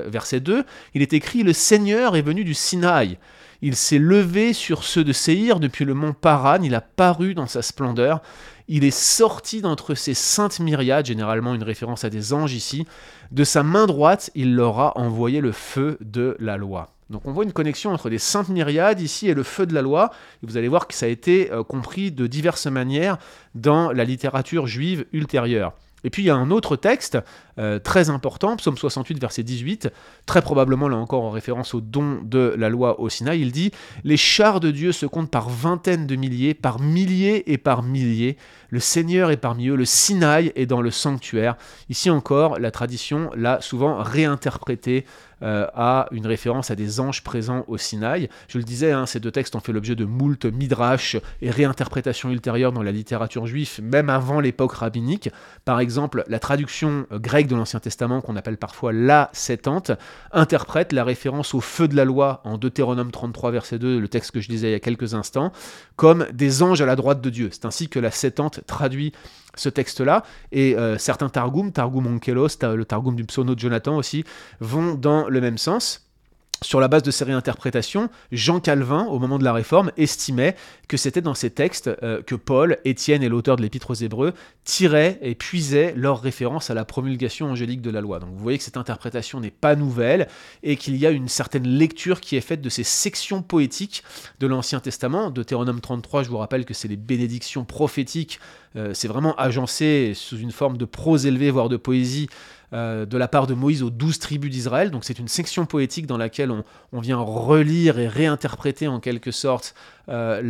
verset 0.07 0.39
2, 0.39 0.63
il 0.93 1.01
est 1.01 1.13
écrit 1.13 1.43
«Le 1.43 1.53
Seigneur 1.53 2.15
est 2.15 2.21
venu 2.21 2.43
du 2.43 2.53
Sinaï. 2.53 3.17
Il 3.61 3.75
s'est 3.75 3.97
levé 3.97 4.53
sur 4.53 4.83
ceux 4.83 5.03
de 5.03 5.13
Séhir 5.13 5.59
depuis 5.59 5.83
le 5.83 5.95
mont 5.95 6.13
Paran, 6.13 6.61
il 6.61 6.75
a 6.75 6.81
paru 6.81 7.33
dans 7.33 7.47
sa 7.47 7.63
splendeur. 7.63 8.21
Il 8.67 8.83
est 8.83 8.91
sorti 8.91 9.61
d'entre 9.61 9.95
ces 9.95 10.13
saintes 10.13 10.59
myriades, 10.59 11.05
généralement 11.05 11.55
une 11.55 11.63
référence 11.63 12.03
à 12.03 12.09
des 12.09 12.33
anges 12.33 12.53
ici. 12.53 12.85
De 13.31 13.43
sa 13.43 13.63
main 13.63 13.87
droite, 13.87 14.29
il 14.35 14.53
leur 14.53 14.79
a 14.79 14.97
envoyé 14.97 15.41
le 15.41 15.53
feu 15.53 15.97
de 16.01 16.35
la 16.39 16.57
loi. 16.57 16.96
Donc 17.09 17.25
on 17.25 17.31
voit 17.31 17.43
une 17.43 17.53
connexion 17.53 17.91
entre 17.91 18.09
les 18.09 18.17
saintes 18.17 18.49
myriades 18.49 18.99
ici 18.99 19.29
et 19.29 19.33
le 19.33 19.43
feu 19.43 19.65
de 19.65 19.73
la 19.73 19.81
loi. 19.81 20.11
Et 20.43 20.47
vous 20.47 20.57
allez 20.57 20.67
voir 20.67 20.87
que 20.87 20.93
ça 20.93 21.05
a 21.05 21.09
été 21.09 21.51
euh, 21.51 21.63
compris 21.63 22.11
de 22.11 22.27
diverses 22.27 22.67
manières 22.67 23.17
dans 23.55 23.91
la 23.91 24.03
littérature 24.03 24.67
juive 24.67 25.05
ultérieure. 25.13 25.73
Et 26.03 26.09
puis 26.09 26.23
il 26.23 26.25
y 26.25 26.29
a 26.29 26.35
un 26.35 26.51
autre 26.51 26.75
texte 26.75 27.17
euh, 27.59 27.79
très 27.79 28.09
important, 28.09 28.55
psaume 28.57 28.77
68, 28.77 29.19
verset 29.19 29.43
18, 29.43 29.89
très 30.25 30.41
probablement 30.41 30.87
là 30.87 30.97
encore 30.97 31.23
en 31.23 31.31
référence 31.31 31.73
au 31.73 31.81
don 31.81 32.19
de 32.23 32.53
la 32.57 32.69
loi 32.69 32.99
au 32.99 33.09
Sinaï, 33.09 33.41
il 33.41 33.51
dit 33.51 33.71
Les 34.03 34.17
chars 34.17 34.59
de 34.59 34.71
Dieu 34.71 34.91
se 34.91 35.05
comptent 35.05 35.31
par 35.31 35.49
vingtaines 35.49 36.07
de 36.07 36.15
milliers, 36.15 36.53
par 36.53 36.79
milliers 36.79 37.51
et 37.51 37.57
par 37.57 37.83
milliers. 37.83 38.37
Le 38.69 38.79
Seigneur 38.79 39.31
est 39.31 39.37
parmi 39.37 39.67
eux, 39.69 39.75
le 39.75 39.85
Sinaï 39.85 40.51
est 40.55 40.65
dans 40.65 40.81
le 40.81 40.91
sanctuaire. 40.91 41.55
Ici 41.89 42.09
encore, 42.09 42.59
la 42.59 42.71
tradition 42.71 43.29
l'a 43.35 43.61
souvent 43.61 44.03
réinterprété 44.03 45.05
euh, 45.43 45.67
à 45.75 46.07
une 46.11 46.25
référence 46.25 46.71
à 46.71 46.75
des 46.75 46.99
anges 46.99 47.23
présents 47.23 47.63
au 47.67 47.77
Sinaï. 47.77 48.27
Je 48.47 48.57
le 48.57 48.63
disais, 48.63 48.91
hein, 48.91 49.05
ces 49.05 49.19
deux 49.19 49.29
textes 49.29 49.55
ont 49.55 49.59
fait 49.59 49.71
l'objet 49.71 49.93
de 49.93 50.03
moult 50.03 50.45
midrash 50.45 51.15
et 51.43 51.51
réinterprétations 51.51 52.31
ultérieures 52.31 52.71
dans 52.71 52.81
la 52.81 52.91
littérature 52.91 53.45
juive, 53.45 53.79
même 53.83 54.09
avant 54.09 54.39
l'époque 54.39 54.73
rabbinique. 54.73 55.29
Par 55.63 55.79
exemple, 55.79 56.23
la 56.27 56.39
traduction 56.39 57.05
euh, 57.11 57.19
grecque 57.19 57.46
de 57.47 57.55
l'Ancien 57.55 57.79
Testament, 57.79 58.21
qu'on 58.21 58.35
appelle 58.35 58.57
parfois 58.57 58.93
la 58.93 59.29
Septante, 59.33 59.91
interprète 60.31 60.93
la 60.93 61.03
référence 61.03 61.53
au 61.53 61.61
feu 61.61 61.87
de 61.87 61.95
la 61.95 62.05
loi 62.05 62.41
en 62.43 62.57
Deutéronome 62.57 63.11
33, 63.11 63.51
verset 63.51 63.79
2, 63.79 63.99
le 63.99 64.07
texte 64.07 64.31
que 64.31 64.39
je 64.39 64.49
disais 64.49 64.69
il 64.69 64.71
y 64.71 64.75
a 64.75 64.79
quelques 64.79 65.13
instants, 65.13 65.51
comme 65.95 66.27
des 66.33 66.63
anges 66.63 66.81
à 66.81 66.85
la 66.85 66.95
droite 66.95 67.21
de 67.21 67.29
Dieu. 67.29 67.49
C'est 67.51 67.65
ainsi 67.65 67.89
que 67.89 67.99
la 67.99 68.11
Septante 68.11 68.61
traduit 68.67 69.13
ce 69.55 69.69
texte-là. 69.69 70.23
Et 70.51 70.75
euh, 70.77 70.97
certains 70.97 71.29
Targums, 71.29 71.71
Targum 71.71 72.07
Onkelos, 72.07 72.49
le 72.61 72.85
Targum 72.85 73.15
du 73.15 73.25
psaume 73.25 73.53
de 73.53 73.59
Jonathan 73.59 73.97
aussi, 73.97 74.23
vont 74.59 74.93
dans 74.93 75.27
le 75.27 75.41
même 75.41 75.57
sens. 75.57 76.06
Sur 76.63 76.79
la 76.79 76.87
base 76.87 77.03
de 77.03 77.11
ces 77.11 77.23
réinterprétations, 77.23 78.09
Jean 78.31 78.59
Calvin, 78.59 79.05
au 79.05 79.19
moment 79.19 79.37
de 79.37 79.43
la 79.43 79.53
Réforme, 79.53 79.91
estimait 79.95 80.55
que 80.87 80.97
c'était 80.97 81.21
dans 81.21 81.35
ces 81.35 81.51
textes 81.51 81.87
euh, 82.01 82.23
que 82.23 82.33
Paul, 82.33 82.79
Étienne 82.83 83.21
et 83.21 83.29
l'auteur 83.29 83.57
de 83.57 83.61
l'Épître 83.61 83.91
aux 83.91 83.95
Hébreux 83.95 84.33
tiraient 84.63 85.19
et 85.21 85.35
puisaient 85.35 85.93
leur 85.95 86.19
référence 86.19 86.71
à 86.71 86.73
la 86.73 86.83
promulgation 86.83 87.51
angélique 87.51 87.81
de 87.81 87.91
la 87.91 88.01
loi. 88.01 88.17
Donc 88.17 88.31
vous 88.31 88.39
voyez 88.39 88.57
que 88.57 88.63
cette 88.63 88.77
interprétation 88.77 89.39
n'est 89.39 89.51
pas 89.51 89.75
nouvelle 89.75 90.27
et 90.63 90.77
qu'il 90.77 90.97
y 90.97 91.05
a 91.05 91.11
une 91.11 91.27
certaine 91.27 91.67
lecture 91.67 92.21
qui 92.21 92.35
est 92.35 92.41
faite 92.41 92.61
de 92.61 92.69
ces 92.69 92.83
sections 92.83 93.43
poétiques 93.43 94.03
de 94.39 94.47
l'Ancien 94.47 94.79
Testament. 94.79 95.29
Deutéronome 95.29 95.79
33, 95.79 96.23
je 96.23 96.29
vous 96.29 96.37
rappelle 96.37 96.65
que 96.65 96.73
c'est 96.73 96.87
les 96.87 96.97
bénédictions 96.97 97.65
prophétiques, 97.65 98.39
euh, 98.77 98.93
c'est 98.93 99.07
vraiment 99.07 99.35
agencé 99.35 100.13
sous 100.15 100.37
une 100.37 100.51
forme 100.51 100.77
de 100.77 100.85
prose 100.85 101.25
élevée, 101.25 101.51
voire 101.51 101.69
de 101.69 101.77
poésie 101.77 102.29
euh, 102.73 103.05
de 103.05 103.17
la 103.17 103.29
part 103.29 103.47
de 103.47 103.53
Moïse 103.53 103.81
aux 103.81 103.89
douze 103.89 104.19
tribus 104.19 104.51
d'Israël. 104.51 104.91
Donc 104.91 105.05
c'est 105.05 105.19
une 105.19 105.29
section 105.29 105.65
poétique 105.65 106.05
dans 106.05 106.17
laquelle 106.17 106.51
on, 106.51 106.99
vient 106.99 107.17
relire 107.17 107.97
et 107.97 108.09
réinterpréter 108.09 108.87
en 108.87 108.99
quelque 108.99 109.31
sorte 109.31 109.73
euh, 110.09 110.41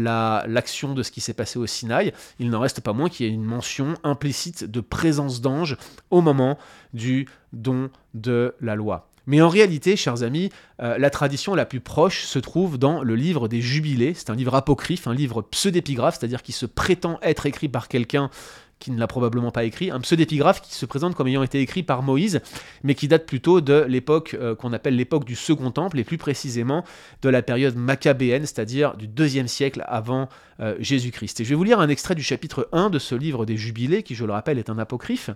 l'action 0.48 0.96
de 0.96 1.04
ce 1.04 1.12
qui 1.12 1.22
s'est 1.22 1.36
passé 1.36 1.60
au 1.60 1.68
Sinaï. 1.68 2.14
Il 2.40 2.50
n'en 2.50 2.60
reste 2.60 2.82
pas 2.82 2.94
moins 2.94 3.10
qu'il 3.10 3.28
y 3.28 3.30
ait 3.30 3.34
une 3.34 3.44
mention 3.44 3.94
implicite 4.04 4.66
de 4.66 4.82
présence 4.82 5.42
d'ange 5.42 5.78
au 6.10 6.22
moment 6.22 6.58
du 6.94 7.28
don 7.54 7.92
de 8.16 8.56
la 8.62 8.76
loi. 8.76 9.07
Mais 9.28 9.42
en 9.42 9.50
réalité, 9.50 9.96
chers 9.96 10.24
amis, 10.24 10.50
euh, 10.82 10.98
la 10.98 11.10
tradition 11.10 11.54
la 11.54 11.66
plus 11.66 11.82
proche 11.82 12.24
se 12.24 12.40
trouve 12.40 12.78
dans 12.78 13.04
le 13.04 13.16
livre 13.16 13.48
des 13.48 13.62
Jubilés. 13.62 14.14
C'est 14.16 14.30
un 14.30 14.36
livre 14.36 14.56
apocryphe, 14.56 15.06
un 15.06 15.14
livre 15.14 15.42
pseudépigraphe, 15.42 16.18
c'est-à-dire 16.18 16.42
qui 16.42 16.54
se 16.54 16.66
prétend 16.66 17.20
être 17.22 17.46
écrit 17.46 17.68
par 17.70 17.90
quelqu'un 17.90 18.32
qui 18.80 18.92
ne 18.92 19.00
l'a 19.00 19.08
probablement 19.08 19.52
pas 19.52 19.64
écrit, 19.64 19.92
un 19.92 20.00
pseudépigraphe 20.00 20.62
qui 20.62 20.74
se 20.74 20.86
présente 20.86 21.16
comme 21.16 21.28
ayant 21.28 21.44
été 21.44 21.60
écrit 21.60 21.84
par 21.84 22.04
Moïse, 22.04 22.42
mais 22.84 22.96
qui 22.96 23.08
date 23.08 23.26
plutôt 23.26 23.62
de 23.62 23.86
l'époque 23.88 24.36
euh, 24.40 24.56
qu'on 24.56 24.74
appelle 24.74 24.96
l'époque 24.96 25.26
du 25.26 25.36
Second 25.36 25.72
Temple, 25.72 26.00
et 26.00 26.04
plus 26.04 26.18
précisément 26.18 26.84
de 27.22 27.30
la 27.30 27.42
période 27.42 27.76
maccabéenne, 27.76 28.46
c'est-à-dire 28.46 28.96
du 28.96 29.08
deuxième 29.08 29.48
siècle 29.48 29.84
avant 29.88 30.30
euh, 30.60 30.76
Jésus-Christ. 30.80 31.40
Et 31.40 31.44
je 31.44 31.50
vais 31.50 31.56
vous 31.56 31.64
lire 31.64 31.80
un 31.80 31.90
extrait 31.90 32.16
du 32.16 32.24
chapitre 32.24 32.70
1 32.72 32.90
de 32.90 33.00
ce 33.00 33.16
livre 33.16 33.46
des 33.46 33.58
Jubilés, 33.58 34.04
qui 34.04 34.16
je 34.16 34.26
le 34.26 34.32
rappelle 34.32 34.60
est 34.60 34.70
un 34.70 34.78
apocryphe. 34.78 35.32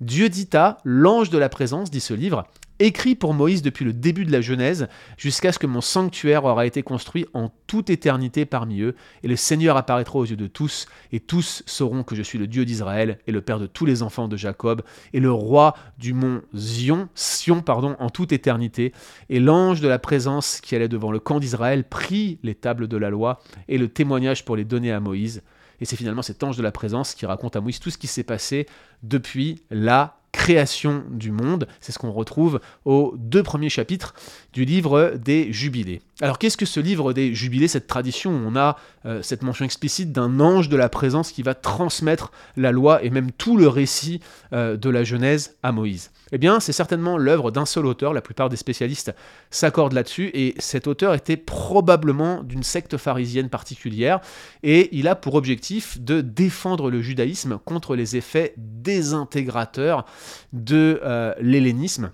Dieu 0.00 0.28
dit 0.28 0.48
à 0.54 0.78
l'ange 0.84 1.30
de 1.30 1.38
la 1.38 1.48
présence, 1.48 1.90
dit 1.90 2.00
ce 2.00 2.14
livre, 2.14 2.46
écrit 2.78 3.14
pour 3.14 3.34
Moïse 3.34 3.62
depuis 3.62 3.84
le 3.84 3.92
début 3.92 4.24
de 4.24 4.32
la 4.32 4.40
Genèse, 4.40 4.88
jusqu'à 5.16 5.52
ce 5.52 5.58
que 5.58 5.66
mon 5.66 5.80
sanctuaire 5.80 6.44
aura 6.44 6.66
été 6.66 6.82
construit 6.82 7.26
en 7.34 7.50
toute 7.66 7.90
éternité 7.90 8.46
parmi 8.46 8.80
eux, 8.80 8.94
et 9.22 9.28
le 9.28 9.36
Seigneur 9.36 9.76
apparaîtra 9.76 10.18
aux 10.18 10.24
yeux 10.24 10.36
de 10.36 10.46
tous, 10.46 10.86
et 11.12 11.20
tous 11.20 11.62
sauront 11.66 12.02
que 12.02 12.14
je 12.14 12.22
suis 12.22 12.38
le 12.38 12.46
Dieu 12.46 12.64
d'Israël, 12.64 13.18
et 13.26 13.32
le 13.32 13.40
Père 13.40 13.58
de 13.58 13.66
tous 13.66 13.86
les 13.86 14.02
enfants 14.02 14.28
de 14.28 14.36
Jacob, 14.36 14.82
et 15.12 15.20
le 15.20 15.32
roi 15.32 15.74
du 15.98 16.14
mont 16.14 16.42
Zion, 16.54 17.08
Sion, 17.14 17.62
pardon, 17.62 17.96
en 17.98 18.10
toute 18.10 18.32
éternité. 18.32 18.92
Et 19.28 19.40
l'ange 19.40 19.80
de 19.80 19.88
la 19.88 19.98
présence 19.98 20.60
qui 20.60 20.74
allait 20.74 20.88
devant 20.88 21.12
le 21.12 21.18
camp 21.18 21.40
d'Israël 21.40 21.84
prit 21.84 22.38
les 22.42 22.54
tables 22.54 22.88
de 22.88 22.96
la 22.96 23.10
loi 23.10 23.40
et 23.68 23.78
le 23.78 23.88
témoignage 23.88 24.44
pour 24.44 24.56
les 24.56 24.64
donner 24.64 24.92
à 24.92 25.00
Moïse. 25.00 25.42
Et 25.80 25.84
c'est 25.84 25.96
finalement 25.96 26.22
cet 26.22 26.42
ange 26.42 26.56
de 26.56 26.62
la 26.62 26.72
présence 26.72 27.14
qui 27.14 27.26
raconte 27.26 27.56
à 27.56 27.60
Moïse 27.60 27.78
tout 27.78 27.90
ce 27.90 27.98
qui 27.98 28.06
s'est 28.06 28.24
passé 28.24 28.66
depuis 29.02 29.62
la 29.70 30.17
création 30.32 31.04
du 31.10 31.30
monde. 31.30 31.66
C'est 31.80 31.92
ce 31.92 31.98
qu'on 31.98 32.12
retrouve 32.12 32.60
aux 32.84 33.14
deux 33.18 33.42
premiers 33.42 33.68
chapitres 33.68 34.14
du 34.52 34.64
livre 34.64 35.14
des 35.16 35.52
Jubilés. 35.52 36.02
Alors 36.20 36.38
qu'est-ce 36.38 36.56
que 36.56 36.66
ce 36.66 36.80
livre 36.80 37.12
des 37.12 37.34
Jubilés, 37.34 37.68
cette 37.68 37.86
tradition 37.86 38.30
où 38.32 38.40
on 38.46 38.56
a 38.56 38.76
euh, 39.06 39.22
cette 39.22 39.42
mention 39.42 39.64
explicite 39.64 40.12
d'un 40.12 40.40
ange 40.40 40.68
de 40.68 40.76
la 40.76 40.88
présence 40.88 41.32
qui 41.32 41.42
va 41.42 41.54
transmettre 41.54 42.32
la 42.56 42.72
loi 42.72 43.02
et 43.04 43.10
même 43.10 43.32
tout 43.32 43.56
le 43.56 43.68
récit 43.68 44.20
euh, 44.52 44.76
de 44.76 44.90
la 44.90 45.04
Genèse 45.04 45.56
à 45.62 45.72
Moïse? 45.72 46.10
Eh 46.32 46.38
bien, 46.38 46.60
c'est 46.60 46.72
certainement 46.72 47.16
l'œuvre 47.16 47.50
d'un 47.50 47.66
seul 47.66 47.86
auteur, 47.86 48.12
la 48.12 48.20
plupart 48.20 48.48
des 48.48 48.56
spécialistes 48.56 49.14
s'accordent 49.50 49.92
là-dessus, 49.92 50.30
et 50.34 50.54
cet 50.58 50.86
auteur 50.86 51.14
était 51.14 51.36
probablement 51.36 52.42
d'une 52.42 52.62
secte 52.62 52.96
pharisienne 52.96 53.48
particulière, 53.48 54.20
et 54.62 54.88
il 54.96 55.08
a 55.08 55.14
pour 55.14 55.34
objectif 55.34 56.00
de 56.00 56.20
défendre 56.20 56.90
le 56.90 57.00
judaïsme 57.00 57.58
contre 57.64 57.96
les 57.96 58.16
effets 58.16 58.54
désintégrateurs 58.56 60.04
de 60.52 61.00
euh, 61.04 61.34
l'hellénisme. 61.40 62.12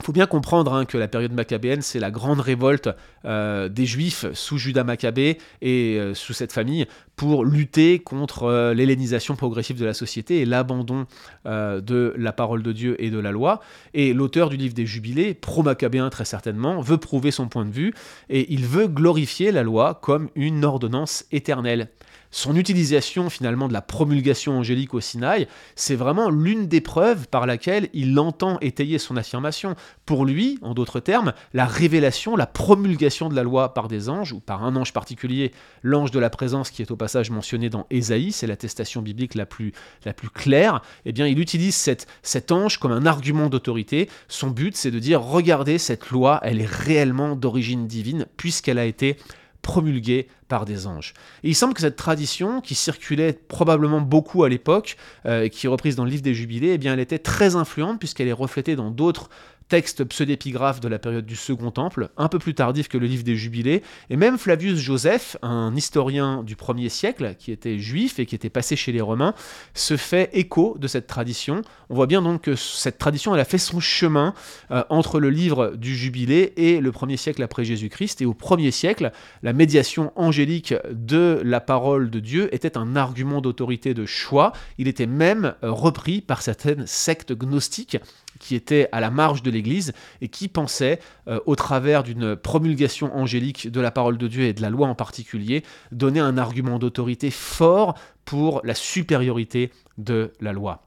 Il 0.00 0.06
faut 0.06 0.12
bien 0.12 0.26
comprendre 0.26 0.74
hein, 0.74 0.84
que 0.84 0.98
la 0.98 1.06
période 1.06 1.32
maccabéenne, 1.32 1.80
c'est 1.80 2.00
la 2.00 2.10
grande 2.10 2.40
révolte 2.40 2.88
euh, 3.24 3.68
des 3.68 3.86
Juifs 3.86 4.26
sous 4.34 4.58
Judas 4.58 4.82
Maccabée 4.82 5.38
et 5.62 5.98
euh, 5.98 6.14
sous 6.14 6.32
cette 6.32 6.52
famille 6.52 6.86
pour 7.16 7.44
lutter 7.44 8.00
contre 8.00 8.72
l'hellénisation 8.74 9.36
progressive 9.36 9.78
de 9.78 9.84
la 9.84 9.94
société 9.94 10.40
et 10.40 10.44
l'abandon 10.44 11.06
de 11.44 12.12
la 12.18 12.32
parole 12.32 12.64
de 12.64 12.72
Dieu 12.72 13.00
et 13.00 13.10
de 13.10 13.20
la 13.20 13.30
loi. 13.30 13.60
Et 13.94 14.12
l'auteur 14.12 14.50
du 14.50 14.56
livre 14.56 14.74
des 14.74 14.84
Jubilés, 14.84 15.32
pro-maccabéen 15.32 16.10
très 16.10 16.24
certainement, 16.24 16.80
veut 16.80 16.98
prouver 16.98 17.30
son 17.30 17.46
point 17.46 17.64
de 17.64 17.70
vue 17.70 17.94
et 18.30 18.52
il 18.52 18.66
veut 18.66 18.88
glorifier 18.88 19.52
la 19.52 19.62
loi 19.62 20.00
comme 20.02 20.28
une 20.34 20.64
ordonnance 20.64 21.24
éternelle 21.30 21.88
son 22.34 22.56
utilisation 22.56 23.30
finalement 23.30 23.68
de 23.68 23.72
la 23.72 23.80
promulgation 23.80 24.58
angélique 24.58 24.92
au 24.92 25.00
Sinaï, 25.00 25.46
c'est 25.76 25.94
vraiment 25.94 26.30
l'une 26.30 26.66
des 26.66 26.80
preuves 26.80 27.28
par 27.28 27.46
laquelle 27.46 27.88
il 27.92 28.18
entend 28.18 28.58
étayer 28.60 28.98
son 28.98 29.16
affirmation. 29.16 29.76
Pour 30.04 30.24
lui, 30.24 30.58
en 30.60 30.74
d'autres 30.74 30.98
termes, 30.98 31.32
la 31.52 31.64
révélation, 31.64 32.34
la 32.34 32.48
promulgation 32.48 33.28
de 33.28 33.36
la 33.36 33.44
loi 33.44 33.72
par 33.72 33.86
des 33.86 34.08
anges, 34.08 34.32
ou 34.32 34.40
par 34.40 34.64
un 34.64 34.74
ange 34.74 34.92
particulier, 34.92 35.52
l'ange 35.84 36.10
de 36.10 36.18
la 36.18 36.28
présence 36.28 36.72
qui 36.72 36.82
est 36.82 36.90
au 36.90 36.96
passage 36.96 37.30
mentionné 37.30 37.70
dans 37.70 37.86
Ésaïe, 37.90 38.32
c'est 38.32 38.48
l'attestation 38.48 39.00
biblique 39.00 39.36
la 39.36 39.46
plus, 39.46 39.72
la 40.04 40.12
plus 40.12 40.28
claire, 40.28 40.82
eh 41.04 41.12
bien 41.12 41.28
il 41.28 41.38
utilise 41.38 41.76
cet 41.76 42.50
ange 42.50 42.78
comme 42.78 42.90
un 42.90 43.06
argument 43.06 43.48
d'autorité. 43.48 44.10
Son 44.26 44.50
but, 44.50 44.76
c'est 44.76 44.90
de 44.90 44.98
dire, 44.98 45.22
regardez, 45.22 45.78
cette 45.78 46.10
loi, 46.10 46.40
elle 46.42 46.60
est 46.60 46.68
réellement 46.68 47.36
d'origine 47.36 47.86
divine, 47.86 48.26
puisqu'elle 48.36 48.78
a 48.78 48.86
été 48.86 49.18
promulguée 49.64 50.28
par 50.46 50.66
des 50.66 50.86
anges. 50.86 51.14
Il 51.42 51.56
semble 51.56 51.74
que 51.74 51.80
cette 51.80 51.96
tradition, 51.96 52.60
qui 52.60 52.76
circulait 52.76 53.32
probablement 53.32 54.00
beaucoup 54.00 54.44
à 54.44 54.48
l'époque, 54.48 54.96
euh, 55.26 55.48
qui 55.48 55.66
est 55.66 55.68
reprise 55.68 55.96
dans 55.96 56.04
le 56.04 56.10
livre 56.10 56.22
des 56.22 56.34
Jubilés, 56.34 56.78
eh 56.80 56.86
elle 56.86 57.00
était 57.00 57.18
très 57.18 57.56
influente 57.56 57.98
puisqu'elle 57.98 58.28
est 58.28 58.32
reflétée 58.32 58.76
dans 58.76 58.90
d'autres 58.90 59.30
texte 59.68 60.04
pseudépigraphe 60.04 60.80
de 60.80 60.88
la 60.88 60.98
période 60.98 61.26
du 61.26 61.36
Second 61.36 61.70
Temple, 61.70 62.10
un 62.16 62.28
peu 62.28 62.38
plus 62.38 62.54
tardif 62.54 62.88
que 62.88 62.98
le 62.98 63.06
livre 63.06 63.24
des 63.24 63.36
Jubilés, 63.36 63.82
et 64.10 64.16
même 64.16 64.38
Flavius 64.38 64.78
Joseph, 64.78 65.36
un 65.42 65.74
historien 65.74 66.42
du 66.42 66.54
1er 66.54 66.88
siècle, 66.88 67.34
qui 67.38 67.52
était 67.52 67.78
juif 67.78 68.18
et 68.18 68.26
qui 68.26 68.34
était 68.34 68.50
passé 68.50 68.76
chez 68.76 68.92
les 68.92 69.00
Romains, 69.00 69.34
se 69.72 69.96
fait 69.96 70.30
écho 70.32 70.76
de 70.78 70.86
cette 70.86 71.06
tradition. 71.06 71.62
On 71.90 71.94
voit 71.94 72.06
bien 72.06 72.22
donc 72.22 72.42
que 72.42 72.56
cette 72.56 72.98
tradition, 72.98 73.34
elle 73.34 73.40
a 73.40 73.44
fait 73.44 73.58
son 73.58 73.80
chemin 73.80 74.34
euh, 74.70 74.84
entre 74.90 75.20
le 75.20 75.30
livre 75.30 75.74
du 75.76 75.96
Jubilé 75.96 76.52
et 76.56 76.80
le 76.80 76.90
1er 76.90 77.16
siècle 77.16 77.42
après 77.42 77.64
Jésus-Christ, 77.64 78.22
et 78.22 78.26
au 78.26 78.34
1er 78.34 78.70
siècle, 78.70 79.12
la 79.42 79.52
médiation 79.52 80.12
angélique 80.16 80.74
de 80.92 81.40
la 81.44 81.60
parole 81.60 82.10
de 82.10 82.20
Dieu 82.20 82.54
était 82.54 82.76
un 82.76 82.96
argument 82.96 83.40
d'autorité 83.40 83.94
de 83.94 84.06
choix, 84.06 84.52
il 84.78 84.88
était 84.88 85.06
même 85.06 85.54
euh, 85.62 85.70
repris 85.70 86.20
par 86.20 86.42
certaines 86.42 86.86
sectes 86.86 87.32
gnostiques 87.32 87.98
qui 88.40 88.54
étaient 88.54 88.88
à 88.92 89.00
la 89.00 89.10
marge 89.10 89.42
de 89.42 89.50
l'Église 89.50 89.92
et 90.20 90.28
qui 90.28 90.48
pensaient, 90.48 91.00
euh, 91.28 91.40
au 91.46 91.56
travers 91.56 92.02
d'une 92.02 92.36
promulgation 92.36 93.14
angélique 93.16 93.70
de 93.70 93.80
la 93.80 93.90
parole 93.90 94.18
de 94.18 94.28
Dieu 94.28 94.44
et 94.44 94.52
de 94.52 94.62
la 94.62 94.70
loi 94.70 94.88
en 94.88 94.94
particulier, 94.94 95.62
donner 95.92 96.20
un 96.20 96.38
argument 96.38 96.78
d'autorité 96.78 97.30
fort 97.30 97.94
pour 98.24 98.60
la 98.64 98.74
supériorité 98.74 99.70
de 99.98 100.32
la 100.40 100.52
loi. 100.52 100.83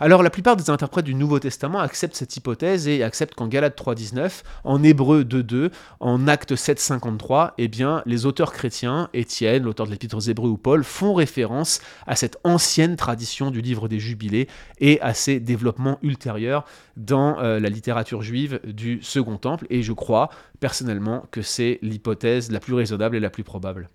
Alors 0.00 0.22
la 0.22 0.30
plupart 0.30 0.56
des 0.56 0.70
interprètes 0.70 1.04
du 1.04 1.14
Nouveau 1.14 1.38
Testament 1.38 1.80
acceptent 1.80 2.16
cette 2.16 2.36
hypothèse 2.36 2.88
et 2.88 3.02
acceptent 3.02 3.34
qu'en 3.34 3.48
Galates 3.48 3.78
3.19, 3.78 4.42
en 4.64 4.82
Hébreu 4.82 5.24
2.2, 5.24 5.70
en 6.00 6.28
Actes 6.28 6.54
7.53, 6.54 7.52
eh 7.58 7.68
bien 7.68 8.02
les 8.06 8.26
auteurs 8.26 8.52
chrétiens, 8.52 9.08
Étienne, 9.14 9.64
l'auteur 9.64 9.86
de 9.86 9.92
l'Épître 9.92 10.16
aux 10.16 10.20
Hébreux 10.20 10.50
ou 10.50 10.56
Paul, 10.56 10.84
font 10.84 11.14
référence 11.14 11.80
à 12.06 12.16
cette 12.16 12.38
ancienne 12.44 12.96
tradition 12.96 13.50
du 13.50 13.60
livre 13.60 13.88
des 13.88 13.98
Jubilés 13.98 14.48
et 14.80 15.00
à 15.00 15.14
ses 15.14 15.40
développements 15.40 15.98
ultérieurs 16.02 16.64
dans 16.96 17.38
euh, 17.38 17.60
la 17.60 17.68
littérature 17.68 18.22
juive 18.22 18.60
du 18.64 19.00
Second 19.02 19.36
Temple. 19.36 19.66
Et 19.70 19.82
je 19.82 19.92
crois 19.92 20.30
personnellement 20.60 21.26
que 21.30 21.42
c'est 21.42 21.78
l'hypothèse 21.82 22.50
la 22.50 22.60
plus 22.60 22.74
raisonnable 22.74 23.16
et 23.16 23.20
la 23.20 23.30
plus 23.30 23.44
probable. 23.44 23.88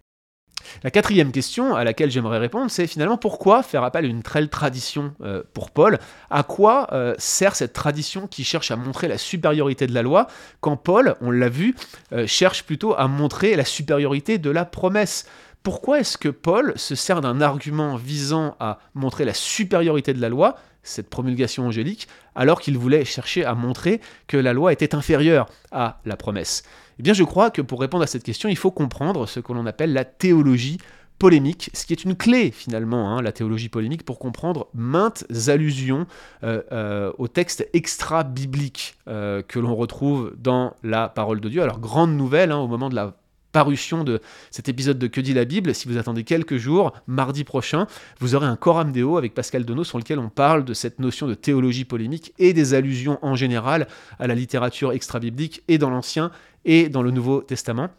La 0.84 0.92
quatrième 0.92 1.32
question 1.32 1.76
à 1.76 1.84
laquelle 1.84 2.12
j'aimerais 2.12 2.40
répondre, 2.40 2.70
c'est 2.70 2.88
finalement 2.88 3.18
pourquoi 3.18 3.64
faire 3.64 3.84
appel 3.84 4.06
à 4.06 4.08
une 4.08 4.24
telle 4.24 4.50
tradition 4.50 5.14
euh, 5.22 5.44
pour 5.54 5.72
Paul? 5.72 6.00
À 6.30 6.44
quoi 6.44 6.88
euh, 6.92 7.16
sert 7.18 7.56
cette 7.56 7.74
tradition 7.74 8.28
qui 8.28 8.44
cherche 8.44 8.72
à 8.72 8.76
montrer 8.76 9.08
la 9.08 9.18
supériorité 9.18 9.88
de 9.88 9.94
la 9.94 10.02
loi 10.02 10.28
quand 10.62 10.78
Paul, 10.78 11.16
on 11.22 11.32
l'a 11.32 11.50
vu, 11.50 11.76
euh, 12.12 12.28
cherche 12.28 12.64
plutôt 12.64 12.94
à 12.96 13.08
montrer 13.08 13.56
la 13.56 13.66
supériorité 13.66 14.38
de 14.38 14.50
la 14.50 14.66
promesse? 14.66 15.26
Pourquoi 15.64 16.02
est-ce 16.02 16.18
que 16.18 16.30
Paul 16.30 16.74
se 16.76 16.94
sert 16.94 17.22
d'un 17.22 17.40
argument 17.40 17.96
visant 17.96 18.56
à 18.60 18.80
montrer 18.94 19.24
la 19.24 19.34
supériorité 19.34 20.14
de 20.14 20.20
la 20.20 20.28
loi, 20.28 20.58
cette 20.84 21.10
promulgation 21.10 21.68
angélique, 21.68 22.10
alors 22.36 22.60
qu'il 22.60 22.78
voulait 22.78 23.06
chercher 23.06 23.46
à 23.46 23.54
montrer 23.56 24.02
que 24.28 24.36
la 24.36 24.52
loi 24.52 24.74
était 24.74 24.94
inférieure 24.94 25.48
à 25.72 26.02
la 26.04 26.18
promesse? 26.18 26.64
Eh 27.00 27.04
bien 27.04 27.14
je 27.14 27.24
crois 27.24 27.52
que 27.52 27.62
pour 27.62 27.80
répondre 27.82 28.04
à 28.04 28.08
cette 28.08 28.24
question, 28.24 28.50
il 28.50 28.58
faut 28.58 28.72
comprendre 28.72 29.28
ce 29.28 29.40
que 29.40 29.54
l'on 29.54 29.66
appelle 29.66 29.94
la 29.94 30.06
théologie 30.06 30.78
polémique, 31.20 31.70
ce 31.74 31.86
qui 31.86 31.94
est 31.94 32.04
une 32.04 32.16
clé 32.16 32.52
finalement, 32.52 33.16
hein, 33.16 33.22
la 33.22 33.32
théologie 33.32 33.70
polémique, 33.70 34.04
pour 34.04 34.20
comprendre 34.20 34.68
maintes 34.74 35.26
allusions 35.48 36.06
euh, 36.44 36.62
euh, 36.72 37.12
aux 37.18 37.28
textes 37.28 37.68
extra-bibliques 37.74 38.96
euh, 39.08 39.42
que 39.42 39.60
l'on 39.60 39.76
retrouve 39.76 40.34
dans 40.38 40.76
la 40.84 41.10
parole 41.10 41.40
de 41.40 41.50
Dieu. 41.50 41.62
Alors 41.62 41.80
grande 41.80 42.12
nouvelle, 42.16 42.52
hein, 42.52 42.58
au 42.58 42.68
moment 42.68 42.90
de 42.90 42.96
la 42.96 43.16
parution 43.54 44.04
de 44.04 44.20
cet 44.52 44.68
épisode 44.68 45.00
de 45.00 45.08
Que 45.08 45.22
dit 45.22 45.34
la 45.34 45.46
Bible. 45.46 45.74
Si 45.74 45.88
vous 45.88 45.98
attendez 45.98 46.26
quelques 46.26 46.58
jours, 46.58 46.92
mardi 47.08 47.46
prochain, 47.46 47.88
vous 48.20 48.36
aurez 48.36 48.48
un 48.48 48.58
Coram 48.58 48.92
Deo 48.92 49.16
avec 49.16 49.34
Pascal 49.34 49.64
Donneau 49.64 49.86
sur 49.86 50.00
lequel 50.00 50.20
on 50.20 50.30
parle 50.30 50.66
de 50.66 50.74
cette 50.74 51.00
notion 51.00 51.28
de 51.28 51.36
théologie 51.36 51.86
polémique 51.86 52.34
et 52.40 52.52
des 52.52 52.74
allusions 52.74 53.20
en 53.22 53.36
général 53.36 53.88
à 54.20 54.28
la 54.28 54.36
littérature 54.36 54.92
extra-biblique 54.92 55.64
et 55.68 55.78
dans 55.78 55.92
l'Ancien 55.92 56.32
et 56.66 56.90
dans 56.90 57.02
le 57.02 57.12
Nouveau 57.12 57.42
Testament. 57.42 57.90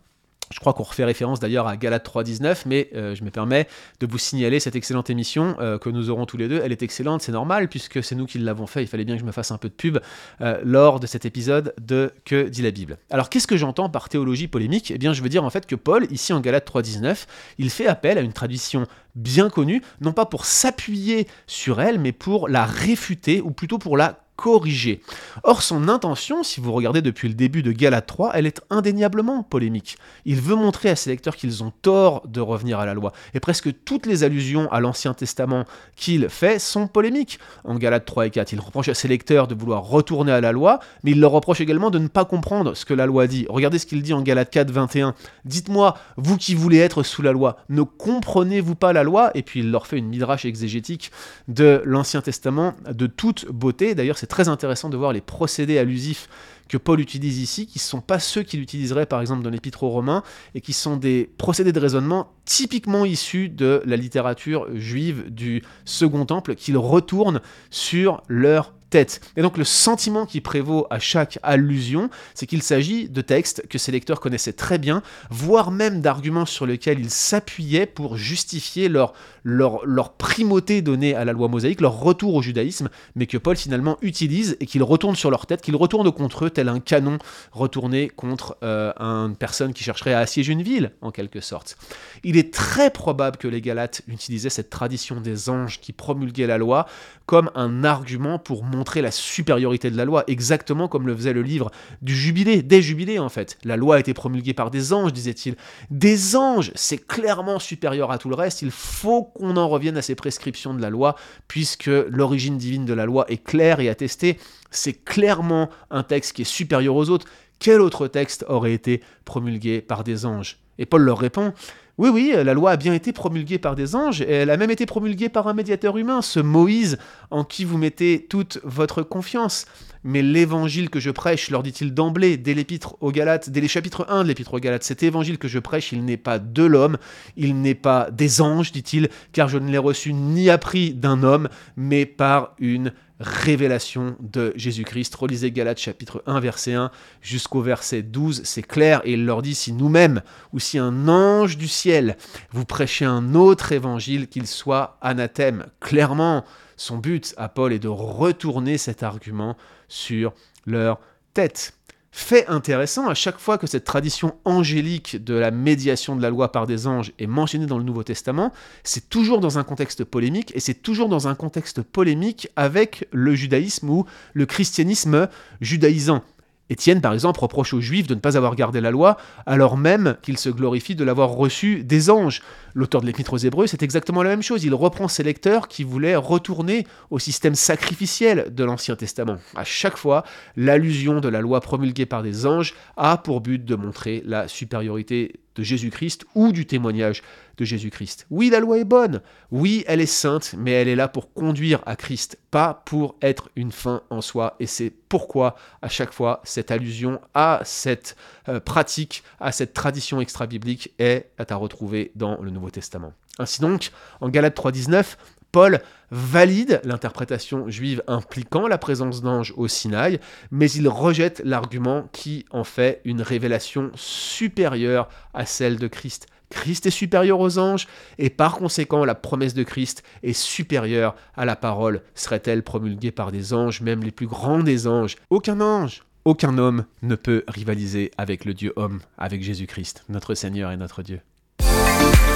Je 0.51 0.61
crois 0.61 0.75
qu'on 0.75 0.83
refait 0.83 1.05
référence 1.05 1.41
d'ailleurs 1.41 1.67
à 1.67 1.77
Galate 1.77 2.07
3.19, 2.07 2.63
mais 2.67 2.91
euh, 2.95 3.15
je 3.15 3.25
me 3.25 3.31
permets 3.31 3.67
de 4.01 4.07
vous 4.07 4.19
signaler 4.19 4.61
cette 4.61 4.77
excellente 4.77 5.09
émission 5.09 5.57
euh, 5.59 5.79
que 5.79 5.89
nous 5.89 6.11
aurons 6.11 6.27
tous 6.27 6.37
les 6.37 6.49
deux. 6.49 6.61
Elle 6.63 6.73
est 6.73 6.83
excellente, 6.83 7.23
c'est 7.23 7.33
normal, 7.33 7.69
puisque 7.69 8.05
c'est 8.05 8.15
nous 8.15 8.27
qui 8.27 8.39
l'avons 8.39 8.67
fait, 8.67 8.83
il 8.83 8.87
fallait 8.87 9.05
bien 9.05 9.15
que 9.15 9.21
je 9.21 9.27
me 9.27 9.33
fasse 9.33 9.51
un 9.51 9.59
peu 9.59 9.69
de 9.69 9.75
pub 9.75 9.99
euh, 10.43 10.61
lors 10.63 11.01
de 11.01 11.07
cet 11.07 11.25
épisode 11.25 11.75
de 11.81 12.13
Que 12.25 12.49
dit 12.49 12.63
la 12.63 12.71
Bible. 12.71 12.99
Alors 13.11 13.31
qu'est-ce 13.31 13.47
que 13.47 13.57
j'entends 13.57 13.89
par 13.89 14.09
théologie 14.09 14.47
polémique? 14.47 14.91
Eh 14.91 14.99
bien 14.99 15.13
je 15.13 15.23
veux 15.23 15.29
dire 15.29 15.45
en 15.45 15.51
fait 15.51 15.67
que 15.67 15.75
Paul, 15.75 16.07
ici 16.11 16.33
en 16.33 16.41
Galate 16.41 16.71
3.19, 16.71 17.27
il 17.59 17.71
fait 17.71 17.87
appel 17.87 18.19
à 18.19 18.21
une 18.21 18.33
tradition 18.33 18.87
bien 19.15 19.49
connue, 19.49 19.83
non 20.01 20.13
pas 20.13 20.27
pour 20.27 20.45
s'appuyer 20.45 21.27
sur 21.47 21.81
elle, 21.81 21.99
mais 21.99 22.13
pour 22.13 22.49
la 22.49 22.67
réfuter, 22.67 23.41
ou 23.41 23.51
plutôt 23.51 23.79
pour 23.79 23.97
la 23.97 24.24
corriger. 24.37 25.01
Or, 25.43 25.63
son 25.63 25.89
intention, 25.89 26.43
si 26.43 26.61
vous 26.61 26.73
regardez 26.73 27.03
depuis 27.03 27.29
le 27.29 27.35
début 27.35 27.63
de 27.63 27.73
Galate 27.73 28.07
3, 28.07 28.33
elle 28.35 28.47
est 28.47 28.61
indéniablement 28.71 29.43
polémique. 29.43 29.97
Il 30.25 30.41
veut 30.41 30.57
montrer 30.57 30.91
à 30.91 30.97
ses 30.97 31.11
lecteurs 31.11 31.37
qu'ils 31.37 31.63
ont 31.63 31.73
tort 31.83 32.27
de 32.27 32.41
revenir 32.41 32.79
à 32.79 32.87
la 32.87 32.95
loi. 32.95 33.13
Et 33.35 33.41
presque 33.41 33.71
toutes 33.85 34.07
les 34.07 34.25
allusions 34.25 34.71
à 34.73 34.81
l'Ancien 34.81 35.15
Testament 35.15 35.65
qu'il 35.97 36.29
fait 36.29 36.59
sont 36.59 36.87
polémiques. 36.87 37.39
En 37.65 37.77
Galate 37.77 38.05
3 38.05 38.27
et 38.27 38.31
4, 38.31 38.53
il 38.53 38.61
reproche 38.61 38.89
à 38.89 38.95
ses 38.95 39.09
lecteurs 39.09 39.47
de 39.47 39.55
vouloir 39.55 39.85
retourner 39.85 40.33
à 40.33 40.41
la 40.41 40.53
loi, 40.53 40.81
mais 41.03 41.13
il 41.13 41.21
leur 41.21 41.33
reproche 41.33 41.61
également 41.61 41.91
de 41.91 41.99
ne 41.99 42.09
pas 42.09 42.25
comprendre 42.25 42.75
ce 42.75 42.85
que 42.85 42.95
la 42.95 43.07
loi 43.07 43.27
dit. 43.27 43.47
Regardez 43.49 43.79
ce 43.79 43.87
qu'il 43.87 44.03
dit 44.03 44.13
en 44.13 44.23
Galate 44.23 44.51
4, 44.51 44.71
21. 44.71 45.15
Dites-moi, 45.45 45.97
vous 46.17 46.37
qui 46.37 46.55
voulez 46.55 46.79
être 46.79 47.03
sous 47.03 47.23
la 47.23 47.33
loi, 47.33 47.57
ne 47.69 47.83
comprenez-vous 47.83 48.75
pas 48.75 48.93
la 48.93 49.03
loi? 49.03 49.31
Et 49.35 49.43
puis 49.43 49.61
il 49.61 49.71
leur 49.71 49.87
fait 49.87 49.99
une 49.99 50.09
midrash 50.09 50.45
exégétique 50.45 51.13
de 51.49 51.83
l'Ancien 51.85 52.21
Testament 52.21 52.75
de 52.91 53.07
toute 53.07 53.47
beauté. 53.51 53.95
D'ailleurs, 53.95 54.19
c'est 54.25 54.29
très 54.29 54.49
intéressant 54.49 54.89
de 54.89 54.97
voir 54.97 55.13
les 55.13 55.21
procédés 55.21 55.77
allusifs 55.77 56.31
que 56.71 56.79
Paul 56.79 56.99
utilise 56.99 57.41
ici, 57.41 57.67
qui 57.67 57.77
ne 57.77 57.83
sont 57.83 58.01
pas 58.01 58.19
ceux 58.19 58.43
qu'il 58.43 58.63
utiliserait 58.63 59.05
par 59.05 59.21
exemple 59.21 59.43
dans 59.43 59.51
l'Épître 59.51 59.83
aux 59.83 59.91
Romains, 59.91 60.23
et 60.55 60.63
qui 60.63 60.73
sont 60.73 60.97
des 60.97 61.31
procédés 61.37 61.73
de 61.73 61.79
raisonnement 61.79 62.33
typiquement 62.47 63.05
issus 63.05 63.51
de 63.51 63.83
la 63.85 63.97
littérature 63.97 64.67
juive 64.75 65.31
du 65.31 65.63
Second 65.85 66.25
Temple, 66.25 66.55
qu'il 66.55 66.79
retourne 66.79 67.43
sur 67.69 68.23
leur 68.29 68.73
et 68.95 69.43
donc 69.43 69.59
le 69.59 69.65
sentiment 69.65 70.27
qui 70.27 70.41
prévaut 70.41 70.87
à 70.91 70.99
chaque 70.99 71.39
allusion, 71.43 72.11
c'est 72.35 72.47
qu'il 72.47 72.63
s'agit 72.63 73.09
de 73.09 73.21
textes 73.21 73.67
que 73.69 73.79
ces 73.79 73.93
lecteurs 73.93 74.21
connaissaient 74.21 74.53
très 74.53 74.79
bien, 74.79 75.03
voire 75.31 75.71
même 75.71 76.01
d'arguments 76.01 76.47
sur 76.47 76.67
lesquels 76.67 77.01
ils 77.01 77.11
s'appuyaient 77.11 77.87
pour 77.87 78.17
justifier 78.17 78.89
leur 78.89 80.13
primauté 80.19 80.83
donnée 80.83 81.15
à 81.15 81.25
la 81.25 81.33
loi 81.33 81.49
mosaïque, 81.49 81.81
leur 81.81 81.99
retour 81.99 82.35
au 82.35 82.43
judaïsme, 82.43 82.89
mais 83.17 83.27
que 83.27 83.39
Paul 83.39 83.57
finalement 83.57 83.99
utilise 84.03 84.57
et 84.61 84.67
qu'il 84.67 84.83
retourne 84.83 85.17
sur 85.17 85.31
leur 85.31 85.47
tête, 85.47 85.61
qu'il 85.61 85.77
retourne 85.77 86.11
contre 86.13 86.47
eux 86.47 86.51
tel 86.51 86.69
un 86.69 86.81
canon 86.81 87.19
retourné 87.53 88.09
contre 88.09 88.57
euh, 88.63 88.93
une 88.99 89.37
personne 89.37 89.73
qui 89.73 89.83
chercherait 89.83 90.15
à 90.15 90.21
assiéger 90.21 90.53
une 90.53 90.63
ville, 90.63 90.93
en 91.01 91.11
quelque 91.11 91.41
sorte. 91.41 91.77
Il 92.23 92.37
est 92.37 92.53
très 92.53 92.91
probable 92.91 93.37
que 93.37 93.49
les 93.49 93.61
Galates 93.61 94.03
utilisaient 94.09 94.51
cette 94.51 94.71
tradition 94.71 95.21
des 95.21 95.49
anges 95.49 95.81
qui 95.81 95.93
promulguaient 95.93 96.47
la 96.47 96.59
loi 96.59 96.87
comme 97.27 97.51
un 97.55 97.85
argument 97.85 98.39
pour 98.39 98.65
montrer 98.65 98.84
la 99.03 99.11
supériorité 99.11 99.91
de 99.91 99.97
la 99.97 100.05
loi, 100.05 100.25
exactement 100.27 100.89
comme 100.89 101.07
le 101.07 101.15
faisait 101.15 101.33
le 101.33 101.43
livre 101.43 101.71
du 102.03 102.15
jubilé, 102.15 102.63
des 102.63 102.83
jubilés 102.83 103.19
en 103.19 103.29
fait. 103.29 103.59
La 103.65 103.77
loi 103.77 103.97
a 103.97 104.01
été 104.01 104.15
promulguée 104.15 104.55
par 104.55 104.71
des 104.71 104.93
anges, 104.93 105.13
disait-il. 105.13 105.57
Des 105.91 106.37
anges, 106.37 106.73
c'est 106.75 107.07
clairement 107.07 107.59
supérieur 107.59 108.11
à 108.11 108.19
tout 108.19 108.29
le 108.29 108.35
reste, 108.35 108.63
il 108.63 108.71
faut 108.71 109.25
qu'on 109.25 109.57
en 109.57 109.69
revienne 109.69 109.97
à 109.97 110.03
ces 110.03 110.15
prescriptions 110.15 110.75
de 110.75 110.83
la 110.83 110.91
loi, 110.91 111.17
puisque 111.49 111.87
l'origine 111.87 112.59
divine 112.59 112.85
de 112.85 112.95
la 112.95 113.07
loi 113.07 113.25
est 113.29 113.43
claire 113.43 113.81
et 113.81 113.89
attestée. 113.89 114.39
C'est 114.71 115.05
clairement 115.05 115.71
un 115.91 116.03
texte 116.03 116.35
qui 116.35 116.43
est 116.43 116.45
supérieur 116.45 116.97
aux 116.97 117.11
autres. 117.11 117.27
Quel 117.59 117.81
autre 117.81 118.09
texte 118.09 118.45
aurait 118.49 118.73
été 118.73 119.03
promulgué 119.25 119.81
par 119.81 120.05
des 120.05 120.27
anges? 120.27 120.59
Et 120.79 120.87
Paul 120.87 121.03
leur 121.03 121.19
répond, 121.19 121.53
oui, 121.97 122.09
oui, 122.09 122.35
la 122.35 122.55
loi 122.55 122.73
a 122.73 122.77
bien 122.77 122.93
été 122.93 123.13
promulguée 123.13 123.59
par 123.59 123.77
des 123.77 123.95
anges, 123.95 124.21
elle 124.21 124.51
a 124.51 124.57
même 124.57 124.73
été 124.73 124.85
promulguée 124.85 125.29
par 125.29 125.47
un 125.47 125.55
médiateur 125.55 125.97
humain, 125.97 126.23
ce 126.23 126.41
Moïse 126.41 126.99
en 127.31 127.45
qui 127.45 127.65
vous 127.65 127.79
mettez 127.79 128.27
toute 128.29 128.59
votre 128.65 129.03
confiance. 129.03 129.67
Mais 130.03 130.21
l'évangile 130.21 130.91
que 130.91 130.99
je 130.99 131.11
prêche, 131.11 131.51
leur 131.51 131.63
dit-il 131.63 131.95
d'emblée, 131.95 132.37
dès 132.37 132.53
l'épître 132.53 132.97
aux 133.01 133.13
Galates, 133.13 133.49
dès 133.49 133.61
les 133.61 133.69
chapitres 133.69 134.07
1 134.09 134.25
de 134.25 134.29
l'épître 134.29 134.55
aux 134.55 134.59
Galates, 134.59 134.83
cet 134.83 135.05
évangile 135.05 135.39
que 135.39 135.49
je 135.49 135.61
prêche, 135.61 135.93
il 135.93 136.05
n'est 136.05 136.17
pas 136.17 136.41
de 136.41 136.65
l'homme, 136.65 136.99
il 137.37 137.61
n'est 137.61 137.77
pas 137.77 138.11
des 138.11 138.43
anges, 138.43 138.73
dit-il, 138.73 139.09
car 139.33 139.49
je 139.49 139.57
ne 139.59 139.71
l'ai 139.71 139.79
reçu 139.79 140.13
ni 140.13 140.51
appris 140.51 140.95
d'un 140.95 141.23
homme, 141.23 141.49
mais 141.77 142.07
par 142.07 142.55
une 142.59 142.93
révélation 143.21 144.17
de 144.21 144.53
Jésus-Christ. 144.57 145.15
Relisez 145.15 145.51
Galates 145.51 145.79
chapitre 145.79 146.23
1 146.27 146.41
verset 146.41 146.75
1 146.75 146.91
jusqu'au 147.21 147.61
verset 147.63 148.03
12, 148.03 148.43
c'est 148.45 148.63
clair 148.63 149.01
et 149.05 149.13
il 149.13 149.25
leur 149.25 149.43
dit 149.43 149.55
si 149.55 149.73
nous-mêmes 149.73 150.23
ou 150.53 150.59
si 150.59 150.79
un 150.79 151.09
ange 151.09 151.57
du 151.57 151.69
ciel 151.69 152.17
vous 152.51 152.65
prêchez 152.65 153.05
un 153.05 153.35
autre 153.35 153.73
évangile 153.73 154.29
qu'il 154.29 154.47
soit 154.47 154.99
anathème. 155.01 155.67
Clairement, 155.81 156.45
son 156.77 156.99
but 156.99 157.35
à 157.37 157.49
Paul 157.49 157.73
est 157.73 157.79
de 157.79 157.89
retourner 157.89 158.79
cet 158.79 159.03
argument 159.03 159.57
sur 159.89 160.33
leur 160.67 160.99
tête. 161.35 161.75
Fait 162.17 162.47
intéressant, 162.47 163.09
à 163.09 163.15
chaque 163.15 163.41
fois 163.41 163.59
que 163.59 163.67
cette 163.67 163.83
tradition 163.83 164.37
angélique 164.45 165.25
de 165.25 165.35
la 165.35 165.51
médiation 165.51 166.15
de 166.15 166.23
la 166.23 166.31
loi 166.31 166.53
par 166.53 166.69
des 166.69 166.87
anges 166.87 167.13
est 167.19 167.27
mentionnée 167.27 167.67
dans 167.67 167.77
le 167.77 167.83
Nouveau 167.83 168.05
Testament, 168.05 168.53
c'est 168.85 169.11
toujours 169.11 169.41
dans 169.41 169.59
un 169.59 169.65
contexte 169.65 170.05
polémique, 170.05 170.53
et 170.55 170.61
c'est 170.61 170.75
toujours 170.75 171.09
dans 171.09 171.27
un 171.27 171.35
contexte 171.35 171.83
polémique 171.83 172.49
avec 172.55 173.09
le 173.11 173.35
judaïsme 173.35 173.91
ou 173.91 174.07
le 174.33 174.47
christianisme 174.47 175.29
judaïsant. 175.61 176.23
Étienne, 176.71 177.01
par 177.01 177.13
exemple, 177.13 177.41
reproche 177.41 177.75
aux 177.75 177.81
Juifs 177.81 178.07
de 178.07 178.15
ne 178.15 178.21
pas 178.21 178.37
avoir 178.37 178.55
gardé 178.55 178.81
la 178.81 178.93
loi, 178.93 179.17
alors 179.45 179.77
même 179.77 180.17
qu'ils 180.23 180.39
se 180.39 180.49
glorifient 180.49 180.95
de 180.95 181.05
l'avoir 181.05 181.31
reçue 181.31 181.83
des 181.83 182.11
anges. 182.11 182.43
L'auteur 182.75 183.01
de 183.01 183.07
l'Épître 183.07 183.33
aux 183.33 183.39
Hébreux, 183.39 183.69
c'est 183.69 183.85
exactement 183.85 184.25
la 184.25 184.31
même 184.31 184.43
chose. 184.43 184.65
Il 184.65 184.75
reprend 184.75 185.07
ses 185.07 185.23
lecteurs 185.23 185.69
qui 185.69 185.85
voulaient 185.85 186.17
retourner 186.17 186.87
au 187.11 187.21
système 187.21 187.55
sacrificiel 187.55 188.53
de 188.53 188.65
l'Ancien 188.65 188.97
Testament. 188.97 189.39
À 189.55 189.63
chaque 189.63 189.97
fois, 189.97 190.25
l'allusion 190.57 191.21
de 191.21 191.29
la 191.29 191.41
loi 191.41 191.61
promulguée 191.61 192.07
par 192.07 192.25
des 192.25 192.47
anges 192.47 192.75
a 192.97 193.17
pour 193.17 193.41
but 193.41 193.65
de 193.65 193.77
montrer 193.77 194.23
la 194.27 194.49
supériorité 194.49 195.41
de 195.55 195.63
Jésus-Christ 195.63 196.25
ou 196.35 196.53
du 196.53 196.67
témoignage 196.67 197.23
de 197.57 197.65
Jésus-Christ. 197.65 198.27
Oui, 198.31 198.51
la 198.51 198.61
loi 198.61 198.79
est 198.79 198.85
bonne, 198.85 199.21
oui, 199.51 199.85
elle 199.87 200.01
est 200.01 200.07
sainte, 200.07 200.55
mais 200.59 200.73
elle 200.73 200.89
est 200.89 200.97
là 200.97 201.09
pour 201.09 201.33
conduire 201.33 201.81
à 201.87 201.95
Christ, 201.95 202.39
pas 202.51 202.83
pour 202.85 203.17
être 203.23 203.51
une 203.55 203.71
fin 203.71 204.03
en 204.11 204.21
soi. 204.21 204.57
Et 204.59 204.67
c'est 204.67 204.93
pourquoi, 205.09 205.55
à 205.81 205.89
chaque 205.89 206.13
fois, 206.13 206.41
cette 206.45 206.71
allusion 206.71 207.21
à 207.35 207.61
cette 207.65 208.17
euh, 208.49 208.59
pratique, 208.59 209.23
à 209.39 209.53
cette 209.53 209.75
tradition 209.75 210.21
extra-biblique 210.21 210.93
est 210.99 211.31
à 211.39 211.55
retrouver 211.55 212.11
dans 212.17 212.41
le 212.43 212.51
Testament. 212.71 213.13
Ainsi 213.39 213.61
donc, 213.61 213.91
en 214.21 214.29
Galates 214.29 214.57
3.19, 214.57 215.17
Paul 215.55 215.81
valide 216.11 216.81
l'interprétation 216.83 217.69
juive 217.69 218.03
impliquant 218.09 218.67
la 218.67 218.77
présence 218.77 219.23
d'anges 219.23 219.55
au 219.57 219.69
Sinaï, 219.69 220.19
mais 220.51 220.69
il 220.71 220.89
rejette 220.89 221.43
l'argument 221.45 222.09
qui 222.13 222.45
en 222.51 222.65
fait 222.65 223.01
une 223.05 223.23
révélation 223.23 223.93
supérieure 223.95 225.09
à 225.33 225.47
celle 225.47 225.79
de 225.79 225.87
Christ. 225.87 226.27
Christ 226.51 226.87
est 226.87 226.91
supérieur 226.91 227.39
aux 227.39 227.59
anges, 227.59 227.87
et 228.19 228.31
par 228.31 228.57
conséquent 228.57 229.05
la 229.05 229.15
promesse 229.15 229.55
de 229.55 229.63
Christ 229.63 230.03
est 230.23 230.33
supérieure 230.33 231.15
à 231.37 231.45
la 231.45 231.55
parole. 231.55 232.03
Serait-elle 232.17 232.63
promulguée 232.63 233.13
par 233.13 233.31
des 233.31 233.53
anges, 233.53 233.81
même 233.81 234.03
les 234.03 234.11
plus 234.11 234.27
grands 234.27 234.63
des 234.63 234.89
anges? 234.89 235.17
Aucun 235.31 235.61
ange, 235.61 236.03
aucun 236.25 236.59
homme 236.59 236.85
ne 237.03 237.15
peut 237.15 237.45
rivaliser 237.47 238.11
avec 238.19 238.45
le 238.45 238.55
Dieu 238.55 238.73
homme, 238.75 239.01
avec 239.19 239.43
Jésus-Christ, 239.43 240.05
notre 240.09 240.35
Seigneur 240.35 240.73
et 240.73 240.77
notre 240.77 241.03
Dieu. 241.03 241.21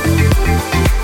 Thank 0.09 0.92
you. 0.92 0.98